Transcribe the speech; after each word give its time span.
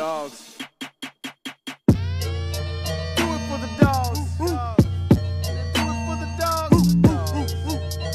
dogs. 0.00 0.56
Do 0.56 1.94
it 3.36 3.42
for 3.48 3.58
the 3.60 3.68
dogs. 3.78 4.20
Do 4.38 4.46
it 4.46 6.00
for 6.06 6.16
the 6.22 6.28
dogs. 6.40 6.80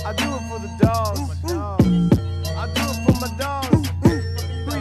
I 0.03 0.11
do 0.17 0.27
it 0.33 0.43
for 0.49 0.59
the 0.65 0.71
dogs. 0.81 1.21
I 2.57 2.65
do 2.73 2.83
it 2.89 2.97
for 3.05 3.15
my 3.21 3.29
dogs. 3.37 3.85
Who 4.01 4.09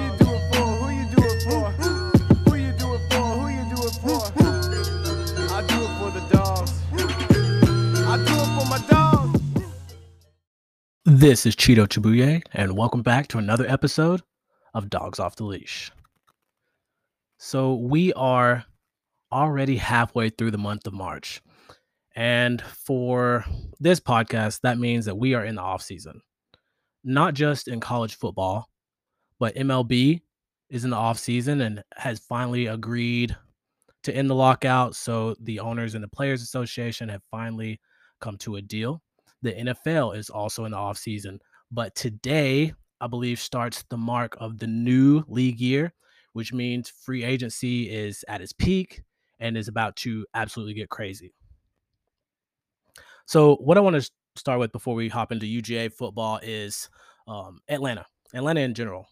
you 0.03 0.13
do 0.19 0.29
it 0.33 0.45
for? 0.51 0.67
Who 0.81 0.87
you 0.99 1.07
do 1.15 1.21
it 1.29 1.41
for? 1.45 1.65
Who 2.49 2.55
you 2.57 2.73
do 2.79 2.89
it 2.95 3.05
for? 3.13 3.25
Who 3.37 3.45
you 3.53 3.65
do 3.75 3.79
it 3.85 3.97
for? 4.05 4.23
I 5.53 5.61
do 5.69 5.79
it 5.85 5.93
for 5.99 6.11
the 6.11 6.25
dogs. 6.33 6.71
I 8.09 8.17
do 8.17 8.35
it 8.45 8.51
for 8.57 8.67
my 8.71 8.81
dogs. 8.89 9.41
This 11.05 11.45
is 11.45 11.55
Cheeto 11.55 11.87
Chibuye, 11.87 12.41
and 12.55 12.79
welcome 12.79 13.03
back 13.03 13.29
to 13.29 13.37
another 13.37 13.67
episode 13.69 14.23
of 14.73 14.89
Dogs 14.89 15.21
Off 15.21 15.37
the 15.37 15.45
Leash. 15.45 15.93
So, 17.47 17.75
we 17.75 18.11
are 18.15 18.65
already 19.31 19.77
halfway 19.77 20.31
through 20.31 20.53
the 20.53 20.57
month 20.57 20.87
of 20.87 20.95
March. 20.95 21.43
And 22.17 22.63
for 22.63 23.45
this 23.79 24.01
podcast, 24.01 24.63
that 24.63 24.79
means 24.79 25.05
that 25.05 25.19
we 25.19 25.35
are 25.35 25.45
in 25.45 25.57
the 25.57 25.61
off 25.61 25.83
season, 25.83 26.23
not 27.05 27.35
just 27.35 27.69
in 27.69 27.81
college 27.81 28.17
football, 28.17 28.71
but 29.39 29.55
MLB 29.57 30.23
is 30.71 30.85
in 30.85 30.91
the 30.91 30.97
off 30.97 31.19
season 31.19 31.61
and 31.61 31.85
has 31.99 32.19
finally 32.19 32.69
agreed 32.69 33.37
to 34.05 34.17
end 34.17 34.31
the 34.31 34.35
lockout. 34.35 34.97
So, 34.97 35.37
the 35.39 35.61
owners 35.61 35.95
and 35.95 36.03
the 36.03 36.09
Players 36.09 36.41
Association 36.41 37.11
have 37.11 37.23
finally 37.31 37.79
come 38.23 38.39
to 38.39 38.57
a 38.57 38.63
deal. 38.63 39.03
The 39.43 39.53
NFL 39.53 40.17
is 40.17 40.31
also 40.31 40.65
in 40.65 40.71
the 40.71 40.79
off 40.79 40.97
season, 40.97 41.41
but 41.71 41.95
today 41.95 42.73
I 43.03 43.07
believe 43.07 43.39
starts 43.39 43.85
the 43.91 43.99
mark 43.99 44.35
of 44.41 44.57
the 44.57 44.67
new 44.67 45.25
league 45.29 45.61
year, 45.61 45.93
which 46.35 46.53
means 46.53 46.91
free 46.91 47.25
agency 47.25 47.91
is 47.91 48.25
at 48.29 48.41
its 48.41 48.53
peak 48.53 49.03
and 49.41 49.57
is 49.57 49.69
about 49.69 49.97
to 49.97 50.27
absolutely 50.35 50.75
get 50.75 50.91
crazy. 50.91 51.35
So, 53.27 53.57
what 53.57 53.79
I 53.79 53.81
want 53.81 53.97
to 53.97 54.11
start 54.37 54.61
with 54.61 54.71
before 54.73 54.95
we 54.95 55.09
hop 55.09 55.33
into 55.33 55.47
UGA 55.47 55.93
football 55.93 56.39
is 56.43 56.91
um, 57.27 57.59
Atlanta, 57.69 58.05
Atlanta 58.35 58.61
in 58.61 58.75
general. 58.75 59.09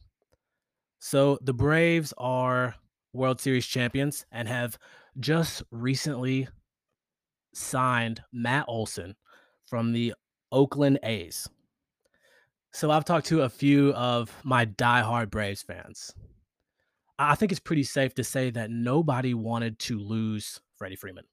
So, 0.99 1.39
the 1.43 1.55
Braves 1.55 2.13
are 2.19 2.75
World 3.13 3.41
Series 3.41 3.67
champions 3.67 4.27
and 4.31 4.47
have 4.47 4.79
just 5.19 5.63
recently 5.71 6.49
signed 7.55 8.23
Matt 8.33 8.67
Olson 8.69 9.15
from 9.67 9.93
the 9.93 10.15
Oakland 10.51 10.99
A's. 11.03 11.49
So 12.75 12.91
I've 12.91 13.05
talked 13.05 13.27
to 13.27 13.43
a 13.43 13.49
few 13.49 13.93
of 13.93 14.35
my 14.45 14.65
diehard 14.65 15.31
Braves 15.31 15.63
fans. 15.63 16.15
I 17.31 17.35
think 17.35 17.53
it's 17.53 17.61
pretty 17.61 17.85
safe 17.85 18.15
to 18.15 18.25
say 18.25 18.51
that 18.51 18.71
nobody 18.71 19.35
wanted 19.35 19.79
to 19.81 19.99
lose 19.99 20.61
Freddie 20.77 20.97
Freeman. 20.97 21.25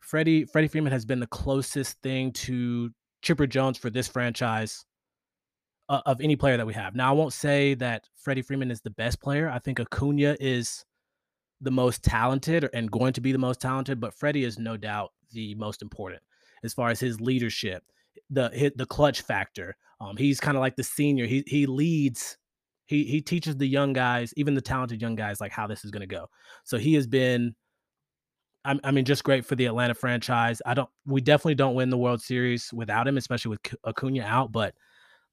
Freddie 0.00 0.44
Freddie 0.44 0.68
Freeman 0.68 0.92
has 0.92 1.04
been 1.04 1.20
the 1.20 1.26
closest 1.26 2.00
thing 2.02 2.32
to 2.32 2.90
Chipper 3.22 3.46
Jones 3.46 3.78
for 3.78 3.90
this 3.90 4.08
franchise 4.08 4.84
uh, 5.88 6.00
of 6.06 6.20
any 6.20 6.36
player 6.36 6.56
that 6.56 6.66
we 6.66 6.74
have. 6.74 6.94
Now 6.94 7.10
I 7.10 7.12
won't 7.12 7.32
say 7.32 7.74
that 7.74 8.08
Freddie 8.16 8.42
Freeman 8.42 8.70
is 8.70 8.80
the 8.80 8.90
best 8.90 9.20
player. 9.20 9.48
I 9.48 9.58
think 9.58 9.80
Acuna 9.80 10.36
is 10.40 10.84
the 11.60 11.70
most 11.70 12.04
talented 12.04 12.68
and 12.72 12.90
going 12.90 13.12
to 13.14 13.20
be 13.20 13.32
the 13.32 13.38
most 13.38 13.60
talented, 13.60 14.00
but 14.00 14.14
Freddie 14.14 14.44
is 14.44 14.58
no 14.58 14.76
doubt 14.76 15.10
the 15.32 15.54
most 15.56 15.82
important 15.82 16.22
as 16.62 16.72
far 16.72 16.90
as 16.90 17.00
his 17.00 17.20
leadership, 17.20 17.82
the 18.30 18.72
the 18.76 18.86
clutch 18.86 19.22
factor. 19.22 19.76
Um, 20.00 20.16
he's 20.16 20.40
kind 20.40 20.56
of 20.56 20.60
like 20.60 20.76
the 20.76 20.84
senior. 20.84 21.26
He 21.26 21.42
he 21.46 21.66
leads. 21.66 22.36
He 22.88 23.04
he 23.04 23.20
teaches 23.20 23.56
the 23.56 23.66
young 23.66 23.92
guys, 23.92 24.32
even 24.36 24.54
the 24.54 24.62
talented 24.62 25.02
young 25.02 25.14
guys, 25.14 25.42
like 25.42 25.52
how 25.52 25.66
this 25.66 25.84
is 25.84 25.90
going 25.90 26.00
to 26.00 26.06
go. 26.06 26.26
So 26.64 26.78
he 26.78 26.94
has 26.94 27.06
been. 27.06 27.54
I, 28.64 28.90
mean, 28.90 29.06
just 29.06 29.24
great 29.24 29.46
for 29.46 29.56
the 29.56 29.64
Atlanta 29.64 29.94
franchise. 29.94 30.60
I 30.66 30.74
don't. 30.74 30.90
We 31.06 31.22
definitely 31.22 31.54
don't 31.54 31.74
win 31.74 31.88
the 31.88 31.96
World 31.96 32.20
Series 32.20 32.70
without 32.70 33.08
him, 33.08 33.16
especially 33.16 33.50
with 33.50 33.60
Acuna 33.86 34.24
out. 34.24 34.52
But 34.52 34.74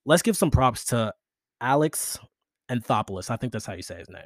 let's 0.06 0.22
give 0.22 0.38
some 0.38 0.52
props 0.52 0.86
to 0.86 1.14
Alex 1.60 2.18
Anthopoulos. 2.70 3.30
I 3.30 3.36
think 3.36 3.52
that's 3.52 3.66
how 3.66 3.74
you 3.74 3.82
say 3.82 3.98
his 3.98 4.10
name. 4.10 4.24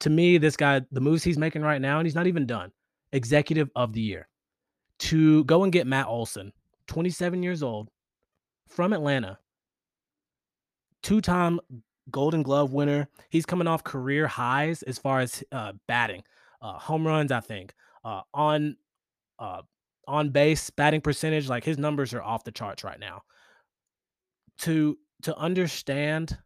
To 0.00 0.10
me, 0.10 0.38
this 0.38 0.56
guy, 0.56 0.80
the 0.90 1.00
moves 1.00 1.22
he's 1.22 1.38
making 1.38 1.62
right 1.62 1.80
now, 1.80 1.98
and 1.98 2.06
he's 2.06 2.16
not 2.16 2.26
even 2.26 2.44
done. 2.44 2.72
Executive 3.12 3.70
of 3.76 3.92
the 3.92 4.00
year 4.00 4.28
to 5.00 5.44
go 5.44 5.62
and 5.62 5.72
get 5.72 5.86
Matt 5.86 6.08
Olson, 6.08 6.52
27 6.88 7.40
years 7.40 7.62
old, 7.62 7.88
from 8.68 8.92
Atlanta, 8.92 9.38
two 11.04 11.20
time 11.20 11.60
Golden 12.10 12.42
Glove 12.42 12.72
winner. 12.72 13.08
He's 13.30 13.46
coming 13.46 13.66
off 13.66 13.84
career 13.84 14.26
highs 14.26 14.82
as 14.82 14.98
far 14.98 15.20
as 15.20 15.42
uh, 15.52 15.72
batting, 15.86 16.22
uh, 16.60 16.78
home 16.78 17.06
runs, 17.06 17.32
I 17.32 17.40
think, 17.40 17.74
uh, 18.04 18.22
on 18.32 18.76
uh, 19.38 19.62
on 20.06 20.30
base 20.30 20.70
batting 20.70 21.00
percentage. 21.00 21.48
Like 21.48 21.64
his 21.64 21.78
numbers 21.78 22.12
are 22.14 22.22
off 22.22 22.44
the 22.44 22.52
charts 22.52 22.84
right 22.84 23.00
now. 23.00 23.22
To 24.58 24.98
to 25.22 25.36
understand 25.36 26.38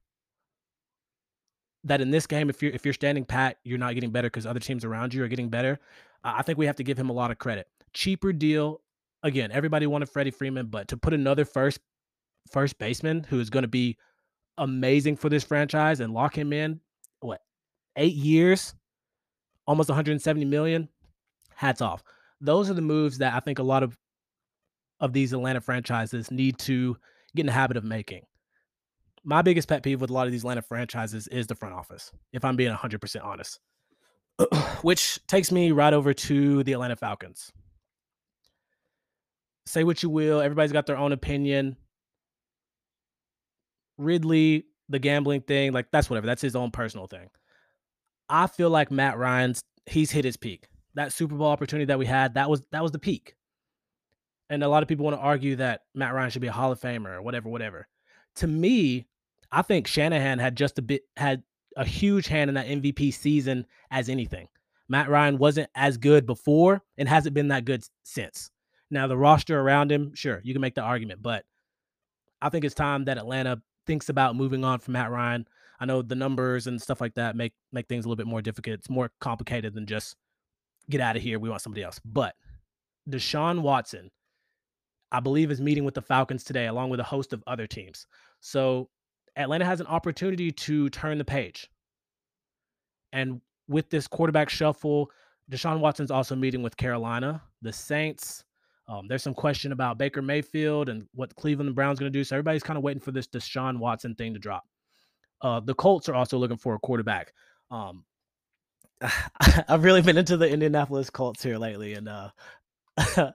that 1.85 2.01
in 2.01 2.11
this 2.11 2.27
game, 2.27 2.51
if 2.51 2.63
you're 2.63 2.73
if 2.73 2.85
you're 2.85 2.95
standing 2.95 3.25
pat, 3.25 3.59
you're 3.65 3.79
not 3.79 3.95
getting 3.95 4.11
better 4.11 4.29
because 4.29 4.47
other 4.47 4.61
teams 4.61 4.85
around 4.85 5.15
you 5.15 5.23
are 5.25 5.29
getting 5.29 5.49
better. 5.49 5.79
I 6.25 6.43
think 6.43 6.59
we 6.59 6.67
have 6.67 6.77
to 6.77 6.85
give 6.85 6.99
him 6.99 7.11
a 7.11 7.13
lot 7.13 7.31
of 7.31 7.39
credit 7.39 7.69
cheaper 7.93 8.33
deal. 8.33 8.81
Again, 9.23 9.51
everybody 9.51 9.87
wanted 9.87 10.09
Freddie 10.09 10.31
Freeman, 10.31 10.67
but 10.67 10.89
to 10.89 10.97
put 10.97 11.13
another 11.13 11.45
first 11.45 11.81
first 12.51 12.79
baseman 12.79 13.25
who 13.25 13.41
is 13.41 13.51
going 13.51 13.63
to 13.63 13.69
be 13.69 13.97
amazing 14.59 15.17
for 15.17 15.29
this 15.29 15.45
franchise 15.45 16.01
and 16.01 16.13
lock 16.13 16.37
him 16.37 16.53
in, 16.53 16.81
what, 17.21 17.41
eight 17.97 18.15
years, 18.15 18.75
almost 19.67 19.89
170 19.89 20.45
million. 20.45 20.89
Hats 21.55 21.81
off. 21.81 22.05
Those 22.41 22.71
are 22.71 22.75
the 22.75 22.83
moves 22.83 23.19
that 23.19 23.35
I 23.35 23.41
think 23.41 23.59
a 23.59 23.65
lot 23.65 23.83
of 23.83 23.99
of 25.01 25.13
these 25.13 25.33
Atlanta 25.33 25.61
franchises 25.61 26.31
need 26.31 26.59
to 26.59 26.97
get 27.35 27.43
in 27.43 27.47
the 27.47 27.53
habit 27.53 27.77
of 27.77 27.85
making. 27.85 28.23
My 29.25 29.43
biggest 29.43 29.69
pet 29.69 29.83
peeve 29.83 30.01
with 30.01 30.11
a 30.11 30.13
lot 30.13 30.27
of 30.27 30.33
these 30.33 30.43
Atlanta 30.43 30.63
franchises 30.63 31.29
is 31.29 31.47
the 31.47 31.55
front 31.55 31.75
office, 31.75 32.11
if 32.33 32.45
I'm 32.45 32.57
being 32.57 32.73
100% 32.73 33.25
honest. 33.25 33.61
Which 34.83 35.25
takes 35.29 35.53
me 35.53 35.71
right 35.71 35.93
over 35.93 36.13
to 36.13 36.65
the 36.65 36.73
Atlanta 36.73 36.97
Falcons 36.97 37.53
say 39.69 39.85
what 39.85 40.03
you 40.03 40.11
will. 40.11 40.41
Everybody's 40.41 40.73
got 40.73 40.87
their 40.87 40.97
own 40.97 41.13
opinion. 41.13 41.77
Ridley, 43.99 44.65
the 44.89 44.99
gambling 44.99 45.43
thing, 45.43 45.73
like 45.73 45.91
that's 45.91 46.09
whatever. 46.09 46.27
That's 46.27 46.43
his 46.43 46.57
own 46.57 46.71
personal 46.71 47.07
thing. 47.07 47.29
I 48.29 48.47
feel 48.47 48.71
like 48.71 48.91
Matt 48.91 49.19
Ryan's 49.19 49.63
he's 49.87 50.11
hit 50.11 50.25
his 50.25 50.37
peak. 50.37 50.69
That 50.95 51.13
Super 51.13 51.35
Bowl 51.35 51.49
opportunity 51.49 51.87
that 51.87 51.99
we 51.99 52.07
had, 52.07 52.35
that 52.35 52.49
was 52.49 52.63
that 52.73 52.83
was 52.83 52.93
the 52.93 52.99
peak. 52.99 53.35
And 54.51 54.63
a 54.63 54.69
lot 54.69 54.83
of 54.83 54.89
people 54.89 55.05
want 55.05 55.17
to 55.17 55.23
argue 55.23 55.57
that 55.57 55.83
Matt 55.95 56.15
Ryan 56.15 56.31
should 56.31 56.43
be 56.43 56.49
a 56.49 56.53
Hall 56.53 56.73
of 56.73 56.81
Famer 56.81 57.17
or 57.17 57.23
whatever, 57.23 57.49
whatever. 57.51 57.87
To 58.37 58.47
me, 58.47 59.07
I 59.53 59.63
think 59.63 59.87
Shanahan 59.87 60.39
had 60.39 60.57
just 60.57 60.79
a 60.79 60.83
bit 60.83 61.03
had 61.17 61.43
a 61.77 61.85
huge 61.85 62.27
hand 62.27 62.49
in 62.49 62.55
that 62.55 62.67
MVP 62.67 63.13
season 63.13 63.67
as 63.91 64.09
anything. 64.09 64.49
Matt 64.89 65.11
Ryan 65.11 65.39
wasn't 65.39 65.69
as 65.75 65.99
good 65.99 66.27
before 66.27 66.83
and 66.97 67.09
hasn't 67.09 67.35
been 67.35 67.49
that 67.49 67.67
good 67.67 67.85
since. 68.05 68.51
Now 68.91 69.07
the 69.07 69.19
roster 69.19 69.61
around 69.61 69.93
him, 69.93 70.15
sure, 70.15 70.41
you 70.43 70.55
can 70.55 70.63
make 70.63 70.75
the 70.75 70.81
argument, 70.81 71.23
but 71.23 71.45
I 72.41 72.49
think 72.49 72.65
it's 72.65 72.75
time 72.75 73.05
that 73.05 73.19
Atlanta 73.19 73.61
thinks 73.88 74.10
about 74.10 74.37
moving 74.37 74.65
on 74.65 74.78
from 74.78 74.93
Matt 74.93 75.10
Ryan. 75.10 75.49
I 75.81 75.87
know 75.87 76.03
the 76.03 76.15
numbers 76.15 76.66
and 76.66 76.81
stuff 76.81 77.00
like 77.00 77.15
that 77.15 77.34
make 77.34 77.54
make 77.72 77.88
things 77.88 78.04
a 78.04 78.09
little 78.09 78.16
bit 78.16 78.26
more 78.26 78.43
difficult. 78.43 78.75
It's 78.75 78.91
more 78.91 79.10
complicated 79.21 79.75
than 79.75 79.87
just 79.87 80.15
get 80.91 81.00
out 81.00 81.16
of 81.16 81.22
here. 81.22 81.38
We 81.38 81.49
want 81.49 81.62
somebody 81.62 81.82
else. 81.82 81.99
But 82.04 82.34
Deshaun 83.09 83.62
Watson, 83.62 84.10
I 85.10 85.20
believe, 85.20 85.50
is 85.50 85.61
meeting 85.61 85.85
with 85.85 85.94
the 85.94 86.02
Falcons 86.02 86.44
today, 86.44 86.67
along 86.67 86.90
with 86.90 87.00
a 87.00 87.05
host 87.05 87.32
of 87.32 87.43
other 87.46 87.67
teams. 87.67 88.06
So 88.40 88.90
Atlanta 89.37 89.64
has 89.64 89.81
an 89.81 89.87
opportunity 89.87 90.52
to 90.52 90.91
turn 90.91 91.17
the 91.17 91.25
page. 91.25 91.70
And 93.12 93.41
with 93.69 93.88
this 93.88 94.06
quarterback 94.06 94.50
shuffle, 94.50 95.11
Deshaun 95.50 95.81
Watson's 95.81 96.11
also 96.11 96.37
meeting 96.37 96.62
with 96.62 96.76
Carolina, 96.76 97.43
the 97.62 97.73
Saints, 97.73 98.44
um, 98.88 99.06
there's 99.06 99.23
some 99.23 99.35
question 99.35 99.73
about 99.73 99.99
Baker 99.99 100.23
Mayfield 100.23 100.88
and 100.88 101.06
what 101.14 101.35
Cleveland 101.37 101.75
Browns 101.75 101.99
going 101.99 102.11
to 102.11 102.19
do. 102.19 102.25
So 102.25 102.37
everybody's 102.37 102.62
kind 102.62 102.79
of 102.79 102.82
waiting 102.82 103.02
for 103.02 103.12
this 103.12 103.26
Deshaun 103.26 103.79
Watson 103.79 104.14
thing 104.14 104.32
to 104.32 104.40
drop. 104.40 104.64
Uh, 105.43 105.61
the 105.61 105.75
Colts 105.75 106.08
are 106.08 106.14
also 106.14 106.38
looking 106.38 106.56
for 106.56 106.75
a 106.75 106.79
quarterback. 106.79 107.35
Um, 107.70 108.05
I've 109.69 109.85
really 109.85 110.02
been 110.02 110.17
into 110.17 110.38
the 110.38 110.49
Indianapolis 110.49 111.11
Colts 111.11 111.43
here 111.43 111.58
lately, 111.58 111.94
and 111.94 112.08
uh, 112.08 112.31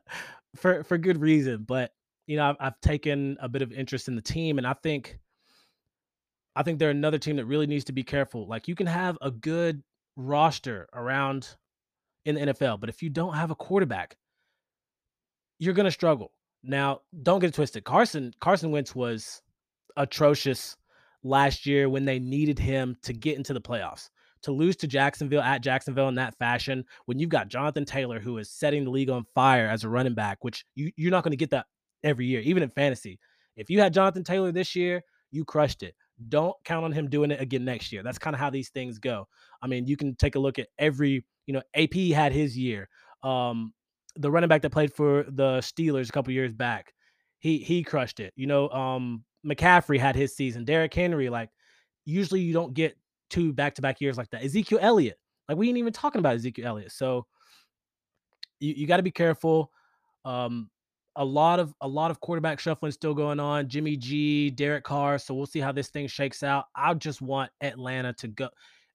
for 0.56 0.84
for 0.84 0.98
good 0.98 1.22
reason. 1.22 1.66
But 1.68 1.92
you 2.26 2.38
know, 2.38 2.50
I've, 2.50 2.56
I've 2.60 2.82
taken 2.82 3.38
a 3.40 3.48
bit 3.48 3.62
of 3.62 3.72
interest 3.72 4.08
in 4.08 4.16
the 4.16 4.22
team, 4.22 4.58
and 4.58 4.66
I 4.66 4.74
think 4.74 5.20
I 6.56 6.64
think 6.64 6.80
they're 6.80 6.90
another 6.90 7.20
team 7.20 7.36
that 7.38 7.46
really 7.46 7.68
needs 7.68 7.86
to 7.86 7.94
be 7.94 8.04
careful. 8.04 8.48
Like 8.48 8.68
you 8.68 8.76
can 8.76 8.88
have 8.88 9.18
a 9.22 9.30
good 9.30 9.84
roster 10.16 10.90
around 10.94 11.56
in 12.26 12.36
the 12.36 12.42
NFL, 12.42 12.80
but 12.80 12.90
if 12.90 13.04
you 13.04 13.10
don't 13.10 13.36
have 13.36 13.52
a 13.52 13.56
quarterback, 13.56 14.18
you're 15.60 15.74
going 15.74 15.86
to 15.86 15.92
struggle. 15.92 16.32
Now, 16.64 17.02
don't 17.24 17.40
get 17.40 17.50
it 17.50 17.54
twisted. 17.54 17.84
Carson 17.84 18.34
Carson 18.40 18.72
Wentz 18.72 18.96
was 18.96 19.42
atrocious 19.98 20.78
last 21.24 21.66
year 21.66 21.90
when 21.90 22.06
they 22.06 22.20
needed 22.20 22.60
him 22.60 22.98
to 23.04 23.14
get 23.14 23.38
into 23.38 23.54
the 23.54 23.62
playoffs 23.62 24.10
to 24.44 24.52
lose 24.52 24.76
to 24.76 24.88
Jacksonville 24.88 25.42
at 25.42 25.62
Jacksonville 25.62 26.10
in 26.10 26.16
that 26.16 26.38
fashion, 26.38 26.86
when 27.06 27.18
you've 27.18 27.30
got 27.30 27.48
Jonathan 27.48 27.86
Taylor, 27.86 28.20
who 28.20 28.38
is 28.38 28.52
setting 28.52 28.84
the 28.84 28.92
league 28.92 29.10
on 29.10 29.26
fire 29.34 29.68
as 29.68 29.84
a 29.84 29.90
running 29.90 30.14
back, 30.14 30.44
which 30.44 30.66
you, 30.76 30.92
you're 30.96 31.12
not 31.12 31.24
going 31.24 31.32
to 31.32 31.38
get 31.38 31.50
that 31.52 31.66
every 32.04 32.26
year, 32.26 32.42
even 32.42 32.62
in 32.62 32.70
fantasy. 32.70 33.20
If 33.56 33.70
you 33.70 33.80
had 33.80 33.94
Jonathan 33.94 34.24
Taylor 34.24 34.52
this 34.52 34.76
year, 34.76 35.02
you 35.32 35.46
crushed 35.46 35.82
it. 35.82 35.96
Don't 36.30 36.56
count 36.66 36.86
on 36.86 36.92
him 36.92 37.10
doing 37.10 37.32
it 37.32 37.42
again 37.42 37.66
next 37.66 37.92
year. 37.92 38.04
That's 38.04 38.20
kind 38.20 38.36
of 38.36 38.40
how 38.40 38.50
these 38.50 38.70
things 38.70 39.00
go. 39.00 39.28
I 39.62 39.68
mean, 39.68 39.88
you 39.88 39.98
can 39.98 40.16
take 40.16 40.36
a 40.36 40.40
look 40.40 40.60
at 40.60 40.68
every, 40.78 41.26
you 41.48 41.54
know, 41.54 41.62
AP 41.74 41.94
had 42.14 42.34
his 42.34 42.58
year. 42.58 42.90
Um, 43.24 43.74
the 44.16 44.30
running 44.30 44.48
back 44.48 44.62
that 44.62 44.70
played 44.70 44.94
for 44.94 45.24
the 45.24 45.60
Steelers 45.60 46.10
a 46.10 46.12
couple 46.12 46.34
years 46.34 46.54
back, 46.54 46.94
he 47.40 47.58
he 47.58 47.84
crushed 47.84 48.20
it. 48.20 48.34
You 48.36 48.48
know, 48.48 48.70
um, 48.70 49.24
McCaffrey 49.46 50.00
had 50.00 50.16
his 50.16 50.36
season. 50.36 50.66
Derrick 50.66 50.94
Henry, 50.94 51.30
like 51.30 51.50
usually 52.06 52.42
you 52.42 52.54
don't 52.54 52.74
get 52.74 52.98
two 53.30 53.54
back 53.54 53.76
to 53.76 53.82
back 53.82 54.02
years 54.02 54.18
like 54.18 54.30
that. 54.32 54.44
Ezekiel 54.44 54.80
Elliott, 54.82 55.18
like 55.50 55.58
we 55.58 55.68
ain't 55.68 55.78
even 55.78 55.94
talking 55.94 56.20
about 56.20 56.36
Ezekiel 56.36 56.68
Elliott. 56.68 56.92
So 56.92 57.26
you, 58.60 58.74
you 58.78 58.88
got 58.88 58.98
to 58.98 59.04
be 59.04 59.12
careful. 59.12 59.72
Um, 60.26 60.70
a 61.16 61.26
lot 61.26 61.60
of 61.60 61.74
a 61.82 61.88
lot 61.88 62.12
of 62.12 62.20
quarterback 62.22 62.60
shuffling 62.60 62.92
still 62.92 63.14
going 63.14 63.40
on. 63.40 63.68
Jimmy 63.68 63.98
G, 63.98 64.50
Derek 64.50 64.84
Carr. 64.84 65.20
So 65.20 65.34
we'll 65.34 65.46
see 65.46 65.60
how 65.60 65.72
this 65.72 65.90
thing 65.90 66.08
shakes 66.08 66.44
out. 66.44 66.66
I 66.76 66.94
just 66.94 67.22
want 67.22 67.52
Atlanta 67.62 68.14
to 68.14 68.28
go. 68.30 68.50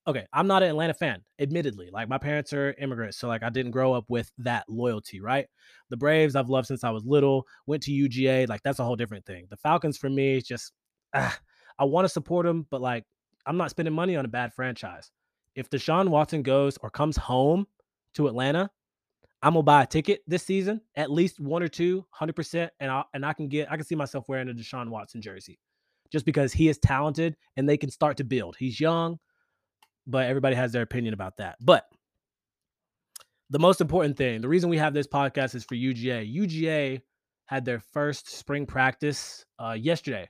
Okay, 0.08 0.24
I'm 0.32 0.46
not 0.46 0.62
an 0.62 0.70
Atlanta 0.70 0.94
fan, 0.94 1.22
admittedly. 1.38 1.90
Like 1.92 2.08
my 2.08 2.16
parents 2.16 2.54
are 2.54 2.72
immigrants, 2.78 3.18
so 3.18 3.28
like 3.28 3.42
I 3.42 3.50
didn't 3.50 3.72
grow 3.72 3.92
up 3.92 4.06
with 4.08 4.32
that 4.38 4.64
loyalty, 4.66 5.20
right? 5.20 5.46
The 5.90 5.98
Braves 5.98 6.34
I've 6.34 6.48
loved 6.48 6.66
since 6.66 6.82
I 6.82 6.88
was 6.88 7.04
little. 7.04 7.46
Went 7.66 7.82
to 7.82 7.92
UGA, 7.92 8.48
like 8.48 8.62
that's 8.62 8.78
a 8.78 8.84
whole 8.84 8.96
different 8.96 9.26
thing. 9.26 9.46
The 9.50 9.58
Falcons 9.58 9.98
for 9.98 10.08
me, 10.08 10.40
just 10.40 10.72
ah, 11.14 11.38
I 11.78 11.84
want 11.84 12.06
to 12.06 12.08
support 12.08 12.46
them, 12.46 12.66
but 12.70 12.80
like 12.80 13.04
I'm 13.44 13.58
not 13.58 13.68
spending 13.68 13.92
money 13.92 14.16
on 14.16 14.24
a 14.24 14.28
bad 14.28 14.54
franchise. 14.54 15.10
If 15.54 15.68
Deshaun 15.68 16.08
Watson 16.08 16.42
goes 16.42 16.78
or 16.78 16.88
comes 16.88 17.18
home 17.18 17.66
to 18.14 18.28
Atlanta, 18.28 18.70
I'm 19.42 19.52
gonna 19.52 19.62
buy 19.62 19.82
a 19.82 19.86
ticket 19.86 20.22
this 20.26 20.42
season, 20.42 20.80
at 20.96 21.10
least 21.10 21.38
one 21.38 21.62
or 21.62 21.68
two, 21.68 22.06
hundred 22.08 22.34
percent, 22.34 22.72
and 22.80 22.90
I 22.90 23.04
and 23.12 23.26
I 23.26 23.34
can 23.34 23.48
get 23.48 23.70
I 23.70 23.76
can 23.76 23.84
see 23.84 23.94
myself 23.94 24.24
wearing 24.26 24.48
a 24.48 24.54
Deshaun 24.54 24.88
Watson 24.88 25.20
jersey, 25.20 25.58
just 26.10 26.24
because 26.24 26.54
he 26.54 26.70
is 26.70 26.78
talented 26.78 27.36
and 27.58 27.68
they 27.68 27.76
can 27.76 27.90
start 27.90 28.16
to 28.16 28.24
build. 28.24 28.56
He's 28.58 28.80
young, 28.80 29.18
but 30.08 30.26
everybody 30.26 30.56
has 30.56 30.72
their 30.72 30.82
opinion 30.82 31.14
about 31.14 31.36
that. 31.36 31.56
But 31.60 31.86
the 33.50 33.58
most 33.58 33.80
important 33.80 34.16
thing, 34.16 34.40
the 34.40 34.48
reason 34.48 34.70
we 34.70 34.78
have 34.78 34.94
this 34.94 35.06
podcast 35.06 35.54
is 35.54 35.64
for 35.64 35.74
UGA. 35.76 36.34
UGA 36.34 37.00
had 37.46 37.64
their 37.64 37.78
first 37.78 38.28
spring 38.30 38.66
practice 38.66 39.44
uh, 39.58 39.76
yesterday, 39.78 40.28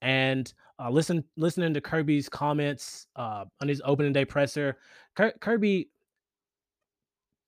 and 0.00 0.52
uh, 0.78 0.90
listen, 0.90 1.24
listening 1.36 1.74
to 1.74 1.80
Kirby's 1.80 2.28
comments 2.28 3.06
uh, 3.16 3.44
on 3.60 3.68
his 3.68 3.82
opening 3.84 4.12
day 4.12 4.24
presser, 4.24 4.78
Kirby 5.40 5.90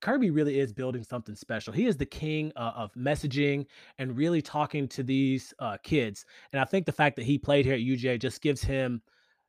Kirby 0.02 0.31
really 0.31 0.60
is 0.60 0.72
building 0.72 1.02
something 1.02 1.34
special. 1.34 1.72
He 1.72 1.87
is 1.87 1.96
the 1.96 2.06
king 2.06 2.52
uh, 2.54 2.72
of 2.76 2.92
messaging 2.94 3.66
and 3.99 4.16
really 4.16 4.42
talking 4.42 4.87
to 4.88 5.02
these 5.02 5.54
uh, 5.58 5.78
kids. 5.82 6.26
And 6.52 6.60
I 6.60 6.64
think 6.64 6.87
the 6.87 6.92
fact 6.92 7.16
that 7.16 7.25
he 7.25 7.38
played 7.38 7.64
here 7.64 7.75
at 7.75 7.81
UGA 7.81 8.20
just 8.20 8.42
gives 8.42 8.62
him 8.62 9.02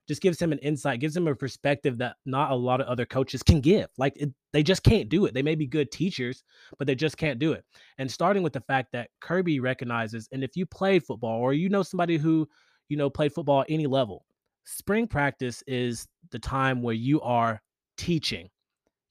just 0.08 0.22
gives 0.22 0.42
him 0.42 0.52
an 0.52 0.60
insight, 0.60 1.00
gives 1.00 1.16
him 1.16 1.28
a 1.28 1.36
perspective 1.36 1.98
that 1.98 2.16
not 2.26 2.52
a 2.52 2.56
lot 2.56 2.82
of 2.82 2.88
other 2.88 3.06
coaches 3.06 3.44
can 3.44 3.62
give. 3.62 3.88
Like 3.98 4.16
it, 4.18 4.32
they 4.54 4.64
just 4.64 4.84
can't 4.84 5.10
do 5.10 5.26
it. 5.26 5.34
They 5.34 5.42
may 5.42 5.56
be 5.56 5.68
good 5.68 5.92
teachers, 5.92 6.44
but 6.78 6.88
they 6.88 6.96
just 6.96 7.18
can't 7.18 7.40
do 7.40 7.52
it. 7.54 7.64
And 7.98 8.10
starting 8.10 8.44
with 8.44 8.54
the 8.54 8.62
fact 8.62 8.92
that 8.94 9.10
Kirby 9.22 9.60
recognizes, 9.60 10.30
and 10.32 10.44
if 10.44 10.56
you 10.56 10.66
played 10.66 11.04
football 11.04 11.40
or 11.40 11.54
you 11.54 11.70
know 11.70 11.84
somebody 11.84 12.18
who 12.18 12.48
you 12.90 12.98
know 12.98 13.10
played 13.10 13.34
football 13.34 13.62
at 13.62 13.68
any 13.70 13.88
level, 13.88 14.26
spring 14.64 15.08
practice 15.08 15.64
is 15.68 16.08
the 16.32 16.40
time 16.40 16.82
where 16.82 16.96
you 16.96 17.22
are 17.22 17.62
teaching 17.98 18.50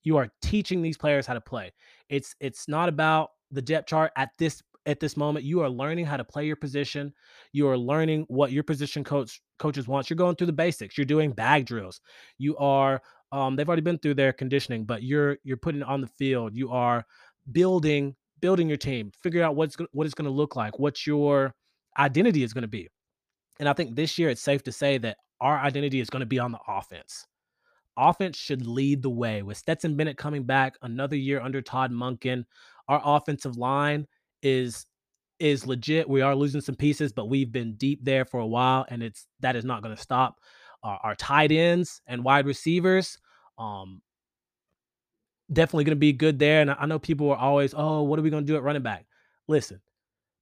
you 0.06 0.16
are 0.16 0.28
teaching 0.40 0.82
these 0.82 0.96
players 0.96 1.26
how 1.26 1.34
to 1.34 1.40
play. 1.40 1.72
It's 2.08 2.36
it's 2.38 2.68
not 2.68 2.88
about 2.88 3.30
the 3.50 3.60
depth 3.60 3.88
chart 3.88 4.12
at 4.16 4.30
this 4.38 4.62
at 4.86 5.00
this 5.00 5.16
moment. 5.16 5.44
You 5.44 5.60
are 5.60 5.68
learning 5.68 6.06
how 6.06 6.16
to 6.16 6.24
play 6.24 6.46
your 6.46 6.56
position. 6.56 7.12
You 7.52 7.68
are 7.68 7.76
learning 7.76 8.24
what 8.28 8.52
your 8.52 8.62
position 8.62 9.04
coach 9.04 9.40
coaches 9.58 9.88
wants. 9.88 10.08
You're 10.08 10.16
going 10.16 10.36
through 10.36 10.48
the 10.48 10.52
basics. 10.52 10.96
You're 10.96 11.04
doing 11.04 11.32
bag 11.32 11.66
drills. 11.66 12.00
You 12.38 12.56
are 12.56 13.02
um, 13.32 13.56
they've 13.56 13.68
already 13.68 13.82
been 13.82 13.98
through 13.98 14.14
their 14.14 14.32
conditioning, 14.32 14.84
but 14.84 15.02
you're 15.02 15.38
you're 15.42 15.56
putting 15.56 15.82
on 15.82 16.00
the 16.00 16.06
field. 16.06 16.54
You 16.54 16.70
are 16.70 17.04
building 17.52 18.14
building 18.40 18.68
your 18.68 18.76
team, 18.76 19.12
figuring 19.22 19.44
out 19.44 19.56
what's 19.56 19.76
what 19.92 20.06
it's 20.06 20.14
going 20.14 20.26
to 20.26 20.30
look 20.30 20.56
like, 20.56 20.78
what 20.78 21.06
your 21.06 21.54
identity 21.98 22.42
is 22.42 22.52
going 22.52 22.62
to 22.62 22.68
be. 22.68 22.88
And 23.58 23.68
I 23.68 23.72
think 23.72 23.96
this 23.96 24.18
year 24.18 24.28
it's 24.28 24.42
safe 24.42 24.62
to 24.64 24.72
say 24.72 24.98
that 24.98 25.16
our 25.40 25.58
identity 25.58 26.00
is 26.00 26.10
going 26.10 26.20
to 26.20 26.26
be 26.26 26.38
on 26.38 26.52
the 26.52 26.58
offense 26.68 27.26
offense 27.96 28.36
should 28.36 28.66
lead 28.66 29.02
the 29.02 29.10
way. 29.10 29.42
With 29.42 29.56
Stetson 29.56 29.96
Bennett 29.96 30.16
coming 30.16 30.44
back 30.44 30.76
another 30.82 31.16
year 31.16 31.40
under 31.40 31.62
Todd 31.62 31.90
Monken, 31.90 32.44
our 32.88 33.00
offensive 33.04 33.56
line 33.56 34.06
is 34.42 34.86
is 35.38 35.66
legit. 35.66 36.08
We 36.08 36.22
are 36.22 36.34
losing 36.34 36.60
some 36.60 36.76
pieces, 36.76 37.12
but 37.12 37.28
we've 37.28 37.52
been 37.52 37.74
deep 37.74 38.04
there 38.04 38.24
for 38.24 38.40
a 38.40 38.46
while, 38.46 38.86
and 38.88 39.02
it's 39.02 39.26
that 39.40 39.56
is 39.56 39.64
not 39.64 39.82
going 39.82 39.94
to 39.94 40.00
stop. 40.00 40.40
Our, 40.82 40.98
our, 41.02 41.14
tight 41.16 41.52
ends 41.52 42.00
and 42.06 42.22
wide 42.22 42.46
receivers, 42.46 43.18
um, 43.58 44.00
definitely 45.52 45.84
going 45.84 45.96
to 45.96 46.00
be 46.00 46.12
good 46.12 46.38
there. 46.38 46.60
And 46.60 46.70
I 46.70 46.86
know 46.86 46.98
people 46.98 47.30
are 47.30 47.36
always, 47.36 47.74
oh, 47.76 48.02
what 48.02 48.18
are 48.18 48.22
we 48.22 48.30
going 48.30 48.44
to 48.44 48.52
do 48.52 48.56
at 48.56 48.62
running 48.62 48.82
back? 48.82 49.06
Listen, 49.48 49.80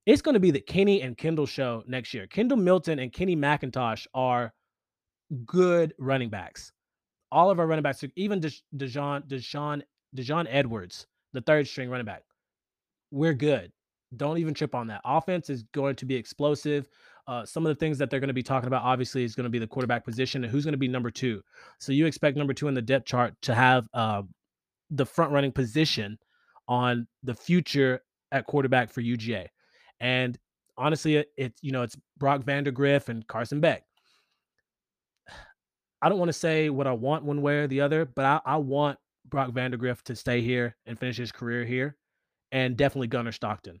it's 0.05 0.21
going 0.21 0.33
to 0.33 0.39
be 0.39 0.51
the 0.51 0.59
Kenny 0.59 1.01
and 1.01 1.17
Kendall 1.17 1.47
show 1.47 1.83
next 1.87 2.13
year. 2.13 2.27
Kendall 2.27 2.57
Milton 2.57 2.99
and 2.99 3.11
Kenny 3.11 3.35
McIntosh 3.35 4.05
are 4.13 4.53
good 5.45 5.93
running 5.97 6.29
backs 6.29 6.71
all 7.35 7.49
of 7.49 7.59
our 7.59 7.67
running 7.67 7.83
backs, 7.83 8.03
even 8.15 8.39
De- 8.39 8.49
Deshaun, 8.75 9.81
Daijun 10.15 10.47
Edwards, 10.49 11.05
the 11.33 11.41
third 11.41 11.67
string 11.67 11.89
running 11.89 12.05
back, 12.05 12.23
we're 13.11 13.33
good. 13.33 13.71
Don't 14.17 14.37
even 14.37 14.53
trip 14.53 14.75
on 14.75 14.87
that. 14.87 15.01
Offense 15.05 15.49
is 15.49 15.63
going 15.73 15.95
to 15.97 16.05
be 16.05 16.15
explosive. 16.15 16.87
Uh, 17.27 17.45
some 17.45 17.65
of 17.65 17.69
the 17.69 17.79
things 17.79 17.97
that 17.97 18.09
they're 18.09 18.19
going 18.19 18.27
to 18.27 18.33
be 18.33 18.43
talking 18.43 18.67
about, 18.67 18.83
obviously, 18.83 19.23
is 19.23 19.35
going 19.35 19.45
to 19.45 19.49
be 19.49 19.59
the 19.59 19.67
quarterback 19.67 20.03
position 20.03 20.43
and 20.43 20.51
who's 20.51 20.63
going 20.63 20.73
to 20.73 20.77
be 20.77 20.87
number 20.87 21.09
two. 21.09 21.41
So 21.79 21.91
you 21.91 22.05
expect 22.05 22.37
number 22.37 22.53
two 22.53 22.67
in 22.67 22.73
the 22.73 22.81
depth 22.81 23.05
chart 23.05 23.33
to 23.43 23.55
have 23.55 23.87
uh, 23.93 24.21
the 24.91 25.05
front 25.05 25.31
running 25.31 25.51
position 25.51 26.19
on 26.67 27.07
the 27.23 27.33
future 27.33 28.01
at 28.31 28.45
quarterback 28.45 28.89
for 28.89 29.01
UGA. 29.01 29.47
And 29.99 30.37
honestly, 30.77 31.15
it's 31.15 31.29
it 31.37 31.53
you 31.61 31.71
know 31.71 31.83
it's 31.83 31.97
Brock 32.17 32.41
Vandagriff 32.43 33.09
and 33.09 33.25
Carson 33.27 33.59
Beck. 33.59 33.83
I 36.01 36.09
don't 36.09 36.19
want 36.19 36.29
to 36.29 36.33
say 36.33 36.69
what 36.69 36.87
I 36.87 36.91
want 36.91 37.23
one 37.23 37.41
way 37.41 37.59
or 37.59 37.67
the 37.67 37.81
other, 37.81 38.05
but 38.05 38.25
I, 38.25 38.41
I 38.45 38.57
want 38.57 38.99
Brock 39.27 39.51
Vandagriff 39.51 40.01
to 40.03 40.15
stay 40.15 40.41
here 40.41 40.75
and 40.85 40.99
finish 40.99 41.17
his 41.17 41.31
career 41.31 41.65
here, 41.65 41.97
and 42.51 42.77
definitely 42.77 43.07
Gunnar 43.07 43.31
Stockton. 43.31 43.79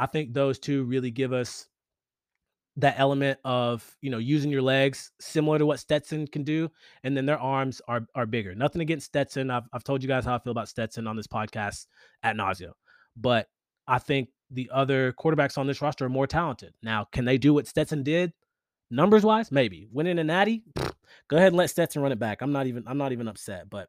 I 0.00 0.06
think 0.06 0.32
those 0.32 0.58
two 0.58 0.84
really 0.84 1.10
give 1.10 1.34
us 1.34 1.68
that 2.76 2.94
element 2.98 3.38
of 3.44 3.96
you 4.00 4.10
know 4.10 4.18
using 4.18 4.50
your 4.50 4.62
legs 4.62 5.12
similar 5.20 5.58
to 5.58 5.66
what 5.66 5.78
Stetson 5.78 6.26
can 6.26 6.42
do, 6.42 6.70
and 7.04 7.14
then 7.14 7.26
their 7.26 7.38
arms 7.38 7.82
are 7.86 8.06
are 8.14 8.26
bigger. 8.26 8.54
Nothing 8.54 8.80
against 8.80 9.06
Stetson. 9.06 9.50
I've 9.50 9.68
I've 9.74 9.84
told 9.84 10.02
you 10.02 10.08
guys 10.08 10.24
how 10.24 10.34
I 10.34 10.38
feel 10.38 10.52
about 10.52 10.70
Stetson 10.70 11.06
on 11.06 11.16
this 11.16 11.26
podcast 11.26 11.86
at 12.22 12.34
nausea, 12.34 12.72
but 13.14 13.48
I 13.86 13.98
think 13.98 14.30
the 14.50 14.70
other 14.72 15.12
quarterbacks 15.12 15.58
on 15.58 15.66
this 15.66 15.82
roster 15.82 16.06
are 16.06 16.10
more 16.10 16.26
talented. 16.26 16.72
Now, 16.82 17.06
can 17.12 17.26
they 17.26 17.36
do 17.36 17.52
what 17.52 17.66
Stetson 17.66 18.02
did? 18.02 18.32
Numbers 18.90 19.22
wise, 19.22 19.52
maybe 19.52 19.86
winning 19.92 20.18
a 20.18 20.24
natty. 20.24 20.64
Go 21.28 21.36
ahead 21.36 21.48
and 21.48 21.56
let 21.56 21.70
Stetson 21.70 22.00
run 22.00 22.10
it 22.10 22.18
back. 22.18 22.40
I'm 22.40 22.52
not 22.52 22.66
even 22.66 22.84
I'm 22.86 22.98
not 22.98 23.12
even 23.12 23.28
upset. 23.28 23.68
But 23.68 23.88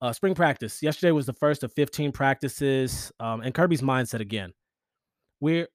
uh, 0.00 0.12
spring 0.12 0.34
practice 0.34 0.82
yesterday 0.82 1.10
was 1.10 1.26
the 1.26 1.32
first 1.32 1.64
of 1.64 1.72
15 1.72 2.12
practices. 2.12 3.12
Um, 3.18 3.40
and 3.40 3.52
Kirby's 3.52 3.82
mindset 3.82 4.20
again. 4.20 4.52
We're 5.40 5.68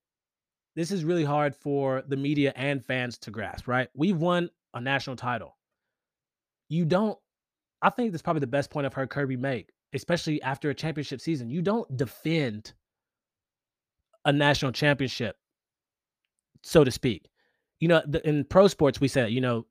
this 0.75 0.91
is 0.91 1.03
really 1.03 1.23
hard 1.23 1.55
for 1.55 2.03
the 2.07 2.17
media 2.17 2.51
and 2.55 2.85
fans 2.85 3.17
to 3.19 3.31
grasp. 3.31 3.67
Right? 3.67 3.89
We've 3.93 4.17
won 4.17 4.49
a 4.73 4.81
national 4.81 5.15
title. 5.15 5.57
You 6.69 6.85
don't. 6.85 7.17
I 7.81 7.89
think 7.89 8.11
that's 8.11 8.23
probably 8.23 8.39
the 8.39 8.47
best 8.47 8.71
point 8.71 8.85
I've 8.85 8.93
heard 8.93 9.09
Kirby 9.09 9.37
make, 9.37 9.71
especially 9.93 10.41
after 10.41 10.69
a 10.69 10.73
championship 10.73 11.21
season. 11.21 11.49
You 11.49 11.61
don't 11.61 11.95
defend 11.95 12.73
a 14.23 14.31
national 14.31 14.71
championship, 14.71 15.35
so 16.63 16.83
to 16.83 16.89
speak 16.89 17.29
you 17.79 17.87
know, 17.87 18.01
the, 18.07 18.27
in 18.27 18.45
pro 18.45 18.67
sports, 18.67 19.01
we 19.01 19.07
said, 19.07 19.31
you 19.31 19.41
know, 19.41 19.65